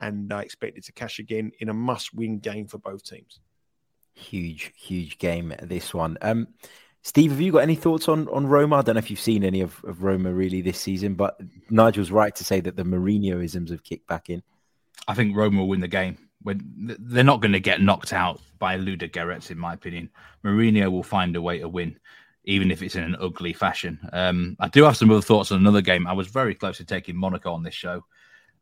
And 0.00 0.32
I 0.32 0.42
expect 0.42 0.78
it 0.78 0.84
to 0.84 0.92
cash 0.92 1.18
again 1.18 1.52
in 1.60 1.68
a 1.68 1.74
must 1.74 2.14
win 2.14 2.38
game 2.38 2.68
for 2.68 2.78
both 2.78 3.04
teams. 3.04 3.40
Huge, 4.14 4.72
huge 4.76 5.18
game, 5.18 5.54
this 5.62 5.92
one. 5.92 6.16
Um, 6.22 6.48
Steve, 7.06 7.30
have 7.30 7.40
you 7.40 7.52
got 7.52 7.58
any 7.58 7.76
thoughts 7.76 8.08
on, 8.08 8.26
on 8.30 8.48
Roma? 8.48 8.78
I 8.78 8.82
don't 8.82 8.96
know 8.96 8.98
if 8.98 9.10
you've 9.10 9.20
seen 9.20 9.44
any 9.44 9.60
of, 9.60 9.80
of 9.84 10.02
Roma 10.02 10.32
really 10.32 10.60
this 10.60 10.80
season, 10.80 11.14
but 11.14 11.40
Nigel's 11.70 12.10
right 12.10 12.34
to 12.34 12.42
say 12.42 12.58
that 12.58 12.74
the 12.74 12.82
Mourinhoisms 12.82 13.70
have 13.70 13.84
kicked 13.84 14.08
back 14.08 14.28
in. 14.28 14.42
I 15.06 15.14
think 15.14 15.36
Roma 15.36 15.60
will 15.60 15.68
win 15.68 15.78
the 15.78 15.86
game 15.86 16.18
when 16.42 16.96
they're 16.98 17.22
not 17.22 17.40
going 17.40 17.52
to 17.52 17.60
get 17.60 17.80
knocked 17.80 18.12
out 18.12 18.40
by 18.58 18.76
Ludogorets, 18.76 19.52
in 19.52 19.58
my 19.58 19.72
opinion. 19.72 20.10
Mourinho 20.44 20.90
will 20.90 21.04
find 21.04 21.36
a 21.36 21.40
way 21.40 21.60
to 21.60 21.68
win, 21.68 21.96
even 22.42 22.72
if 22.72 22.82
it's 22.82 22.96
in 22.96 23.04
an 23.04 23.16
ugly 23.20 23.52
fashion. 23.52 24.00
Um, 24.12 24.56
I 24.58 24.66
do 24.66 24.82
have 24.82 24.96
some 24.96 25.12
other 25.12 25.22
thoughts 25.22 25.52
on 25.52 25.58
another 25.58 25.82
game. 25.82 26.08
I 26.08 26.12
was 26.12 26.26
very 26.26 26.56
close 26.56 26.78
to 26.78 26.84
taking 26.84 27.14
Monaco 27.14 27.52
on 27.52 27.62
this 27.62 27.72
show, 27.72 28.04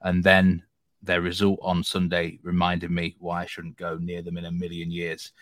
and 0.03 0.23
then 0.23 0.63
their 1.03 1.23
result 1.23 1.61
on 1.63 1.83
Sunday 1.83 2.41
reminded 2.43 2.91
me 2.91 3.17
why 3.21 3.45
I 3.45 3.47
shouldn't 3.47 3.79
go 3.79 3.97
near 3.97 4.21
them 4.21 4.37
in 4.37 4.45
a 4.45 4.53
million 4.53 4.91
years. 4.91 5.33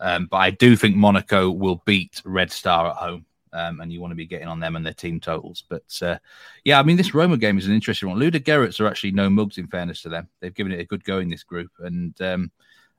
Um, 0.00 0.26
but 0.26 0.38
I 0.38 0.50
do 0.50 0.76
think 0.76 0.96
Monaco 0.96 1.50
will 1.50 1.82
beat 1.86 2.20
Red 2.24 2.52
Star 2.52 2.90
at 2.90 2.96
home 2.96 3.24
um, 3.56 3.80
and 3.80 3.92
you 3.92 4.00
want 4.00 4.10
to 4.10 4.16
be 4.16 4.26
getting 4.26 4.48
on 4.48 4.60
them 4.60 4.76
and 4.76 4.84
their 4.84 4.92
team 4.92 5.18
totals. 5.18 5.64
But 5.68 5.98
uh, 6.02 6.18
yeah, 6.64 6.78
I 6.78 6.82
mean, 6.82 6.96
this 6.96 7.14
Roma 7.14 7.36
game 7.36 7.58
is 7.58 7.66
an 7.66 7.74
interesting 7.74 8.08
one. 8.08 8.18
Ludogorets 8.18 8.80
are 8.80 8.86
actually 8.86 9.12
no 9.12 9.30
mugs 9.30 9.58
in 9.58 9.66
fairness 9.66 10.02
to 10.02 10.08
them. 10.08 10.28
They've 10.40 10.54
given 10.54 10.72
it 10.72 10.80
a 10.80 10.84
good 10.84 11.04
go 11.04 11.18
in 11.18 11.28
this 11.28 11.42
group, 11.42 11.70
and 11.78 12.20
um, 12.20 12.50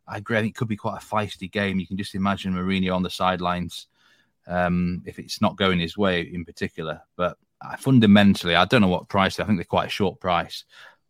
I 0.08 0.18
agree. 0.18 0.38
I 0.38 0.42
think 0.42 0.56
it 0.56 0.58
could 0.58 0.68
be 0.68 0.76
quite 0.76 1.02
a 1.02 1.06
feisty 1.06 1.52
game. 1.52 1.80
You 1.80 1.88
can 1.88 1.98
just 1.98 2.16
imagine 2.16 2.54
Mourinho 2.54 2.96
on 2.96 3.04
the 3.04 3.10
sidelines 3.10 3.88
um, 4.48 5.04
if 5.06 5.20
it's 5.20 5.42
not 5.42 5.58
going 5.58 5.80
his 5.80 5.98
way 5.98 6.22
in 6.22 6.44
particular. 6.44 7.02
But 7.16 7.38
fundamentally, 7.78 8.56
I 8.56 8.66
don't 8.66 8.82
know 8.82 8.88
what 8.88 9.10
price. 9.10 9.40
I 9.40 9.44
think 9.44 9.60
they're 9.60 9.66
quite 9.66 9.88
a 9.88 9.92
short 9.92 10.20
price, 10.20 10.64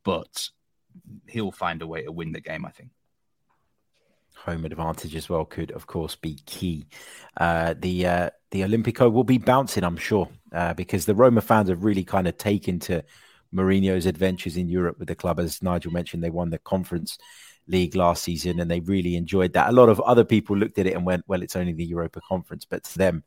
but 0.04 0.50
he'll 1.28 1.52
find 1.52 1.82
a 1.82 1.88
way 1.88 2.04
to 2.04 2.12
win 2.12 2.34
the 2.34 2.42
game. 2.42 2.66
I 2.66 2.72
think 2.72 2.90
home 4.48 4.66
advantage 4.66 5.16
as 5.16 5.30
well 5.30 5.46
could, 5.46 5.72
of 5.72 5.88
course, 5.88 6.16
be 6.16 6.40
key. 6.46 6.88
Uh, 7.36 7.76
the 7.78 8.08
uh, 8.08 8.30
the 8.52 8.62
Olimpico 8.62 9.12
will 9.12 9.24
be 9.26 9.38
bouncing, 9.38 9.84
I'm 9.84 9.98
sure, 9.98 10.30
uh, 10.54 10.74
because 10.74 11.06
the 11.06 11.16
Roma 11.16 11.42
fans 11.42 11.70
have 11.70 11.84
really 11.84 12.04
kind 12.04 12.28
of 12.28 12.38
taken 12.38 12.80
to 12.80 13.04
Mourinho's 13.54 14.06
adventures 14.06 14.58
in 14.58 14.70
Europe 14.70 14.98
with 15.00 15.10
the 15.10 15.16
club. 15.16 15.40
As 15.40 15.62
Nigel 15.62 15.92
mentioned, 15.92 16.24
they 16.24 16.30
won 16.30 16.50
the 16.50 16.60
Conference 16.60 17.18
League 17.68 17.96
last 17.96 18.24
season 18.24 18.62
and 18.62 18.72
they 18.72 18.80
really 18.80 19.18
enjoyed 19.18 19.52
that. 19.54 19.70
A 19.70 19.74
lot 19.74 19.90
of 19.90 20.00
other 20.02 20.24
people 20.24 20.56
looked 20.56 20.80
at 20.80 20.88
it 20.88 20.96
and 20.96 21.06
went, 21.06 21.26
"Well, 21.28 21.44
it's 21.44 21.58
only 21.58 21.74
the 21.74 21.86
Europa 21.86 22.22
Conference," 22.28 22.66
but 22.66 22.86
to 22.86 22.98
them, 22.98 23.24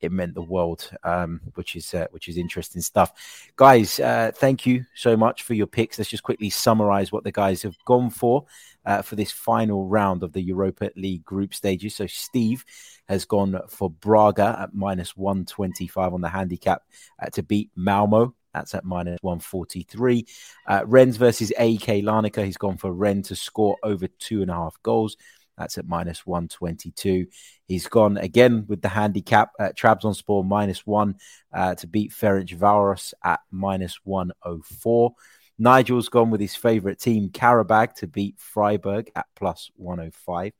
it 0.00 0.12
meant 0.12 0.34
the 0.34 0.42
world, 0.42 0.90
um, 1.02 1.40
which 1.54 1.76
is 1.76 1.92
uh, 1.94 2.06
which 2.10 2.28
is 2.28 2.36
interesting 2.36 2.82
stuff. 2.82 3.12
Guys, 3.56 3.98
uh, 4.00 4.32
thank 4.34 4.66
you 4.66 4.84
so 4.94 5.16
much 5.16 5.42
for 5.42 5.54
your 5.54 5.66
picks. 5.66 5.98
Let's 5.98 6.10
just 6.10 6.22
quickly 6.22 6.50
summarize 6.50 7.10
what 7.10 7.24
the 7.24 7.32
guys 7.32 7.62
have 7.62 7.76
gone 7.84 8.10
for 8.10 8.46
uh, 8.84 9.02
for 9.02 9.16
this 9.16 9.32
final 9.32 9.86
round 9.86 10.22
of 10.22 10.32
the 10.32 10.42
Europa 10.42 10.90
League 10.96 11.24
group 11.24 11.54
stages. 11.54 11.94
So 11.94 12.06
Steve 12.06 12.64
has 13.08 13.24
gone 13.24 13.58
for 13.68 13.90
Braga 13.90 14.56
at 14.60 14.74
minus 14.74 15.16
125 15.16 16.14
on 16.14 16.20
the 16.20 16.28
handicap 16.28 16.82
uh, 17.20 17.26
to 17.30 17.42
beat 17.42 17.70
Malmo. 17.74 18.34
That's 18.54 18.74
at 18.74 18.84
minus 18.84 19.18
143. 19.22 20.26
Uh, 20.66 20.82
Rennes 20.86 21.16
versus 21.16 21.52
AEK 21.58 22.02
Larnaca. 22.02 22.44
He's 22.44 22.56
gone 22.56 22.76
for 22.76 22.92
Rennes 22.92 23.28
to 23.28 23.36
score 23.36 23.76
over 23.82 24.08
two 24.08 24.42
and 24.42 24.50
a 24.50 24.54
half 24.54 24.82
goals. 24.82 25.16
That's 25.58 25.76
at 25.76 25.88
minus 25.88 26.24
122. 26.24 27.26
He's 27.66 27.88
gone 27.88 28.16
again 28.16 28.64
with 28.68 28.80
the 28.80 28.88
handicap 28.88 29.50
at 29.58 29.76
Trabzonspor 29.76 30.46
minus 30.46 30.86
one 30.86 31.16
uh, 31.52 31.74
to 31.74 31.86
beat 31.86 32.12
Ferencvaros 32.12 33.12
at 33.24 33.40
minus 33.50 33.98
104. 34.04 35.12
Nigel's 35.58 36.08
gone 36.08 36.30
with 36.30 36.40
his 36.40 36.54
favourite 36.54 37.00
team, 37.00 37.30
Qarabag, 37.30 37.94
to 37.94 38.06
beat 38.06 38.38
Freiburg 38.38 39.10
at 39.16 39.26
plus 39.34 39.70
105. 39.74 40.52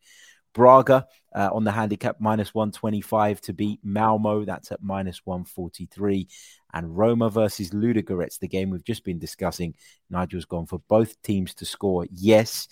Braga 0.55 1.07
uh, 1.37 1.51
on 1.53 1.63
the 1.63 1.71
handicap 1.71 2.17
minus 2.19 2.53
125 2.53 3.41
to 3.43 3.53
beat 3.53 3.79
Malmo. 3.85 4.45
That's 4.45 4.73
at 4.73 4.83
minus 4.83 5.21
143. 5.25 6.27
And 6.75 6.97
Roma 6.97 7.31
versus 7.31 7.71
Ludogorets, 7.71 8.41
the 8.41 8.49
game 8.49 8.71
we've 8.71 8.83
just 8.83 9.05
been 9.05 9.21
discussing. 9.21 9.75
Nigel's 10.11 10.47
gone 10.47 10.67
for 10.67 10.81
both 10.89 11.21
teams 11.23 11.55
to 11.55 11.65
score 11.65 12.07
yes 12.11 12.67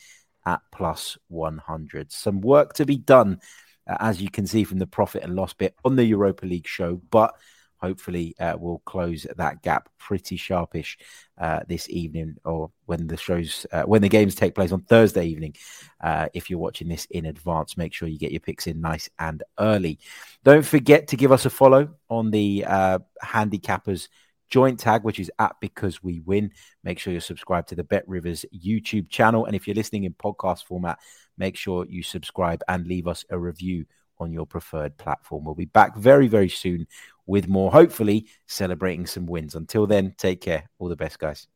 at 0.47 0.63
plus 0.73 1.19
100. 1.29 2.11
Some 2.11 2.41
work 2.41 2.73
to 2.75 2.87
be 2.87 2.97
done, 2.97 3.41
uh, 3.89 3.97
as 4.01 4.23
you 4.23 4.31
can 4.31 4.47
see 4.47 4.65
from 4.65 4.79
the 4.79 4.87
profit 4.87 5.25
and 5.25 5.35
loss 5.35 5.53
bit 5.53 5.75
on 5.85 5.97
the 5.97 6.05
Europa 6.05 6.47
League 6.47 6.67
show, 6.67 7.01
but 7.11 7.35
hopefully 7.79 8.35
uh, 8.41 8.57
we'll 8.59 8.81
close 8.85 9.27
that 9.37 9.63
gap 9.63 9.89
pretty 9.99 10.37
sharpish 10.37 10.97
uh, 11.39 11.61
this 11.69 11.89
evening 11.91 12.37
or 12.45 12.71
when 12.87 13.07
the 13.07 13.17
shows 13.17 13.67
uh, 13.73 13.83
when 13.83 14.03
the 14.03 14.09
games 14.09 14.35
take 14.35 14.55
place 14.55 14.73
on 14.73 14.81
thursday 14.83 15.27
evening 15.27 15.55
uh, 16.01 16.27
if 16.35 16.49
you're 16.49 16.59
watching 16.59 16.89
this 16.89 17.07
in 17.11 17.27
advance 17.27 17.77
make 17.77 17.93
sure 17.93 18.09
you 18.09 18.19
get 18.19 18.33
your 18.33 18.41
picks 18.41 18.67
in 18.67 18.81
nice 18.81 19.11
and 19.19 19.43
early 19.59 19.99
don't 20.45 20.65
forget 20.65 21.09
to 21.09 21.17
give 21.17 21.33
us 21.33 21.45
a 21.45 21.51
follow 21.51 21.89
on 22.09 22.31
the 22.31 22.65
uh, 22.67 22.99
handicappers 23.23 24.09
joint 24.49 24.79
tag, 24.79 25.03
which 25.05 25.19
is 25.19 25.31
at 25.39 25.57
Because 25.61 26.03
We 26.03 26.21
Win. 26.21 26.53
Make 26.85 26.99
sure 26.99 27.13
you're 27.13 27.21
subscribed 27.21 27.69
to 27.69 27.75
the 27.75 27.85
Bet 27.85 28.07
Rivers 28.09 28.45
YouTube 28.55 29.09
channel. 29.09 29.45
And 29.47 29.57
if 29.57 29.67
you're 29.67 29.75
listening 29.75 30.05
in 30.05 30.15
podcast 30.15 30.65
format, 30.65 30.99
make 31.37 31.57
sure 31.57 31.87
you 31.87 32.03
subscribe 32.03 32.63
and 32.69 32.87
leave 32.87 33.07
us 33.07 33.25
a 33.31 33.39
review 33.39 33.87
on 34.19 34.33
your 34.33 34.47
preferred 34.47 34.97
platform. 34.97 35.45
We'll 35.45 35.55
be 35.55 35.67
back 35.67 35.97
very, 35.97 36.29
very 36.29 36.49
soon 36.49 36.87
with 37.27 37.49
more, 37.49 37.71
hopefully 37.71 38.27
celebrating 38.47 39.07
some 39.07 39.27
wins. 39.27 39.55
Until 39.55 39.87
then, 39.87 40.15
take 40.17 40.41
care. 40.41 40.69
All 40.79 40.89
the 40.89 40.97
best, 40.97 41.19
guys. 41.19 41.47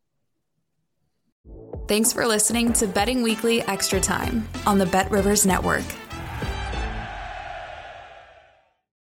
Thanks 1.88 2.12
for 2.12 2.26
listening 2.26 2.72
to 2.74 2.86
Betting 2.86 3.22
Weekly 3.22 3.62
Extra 3.62 4.00
Time 4.00 4.48
on 4.66 4.78
the 4.78 4.86
Bet 4.86 5.10
Rivers 5.10 5.46
Network. 5.46 5.84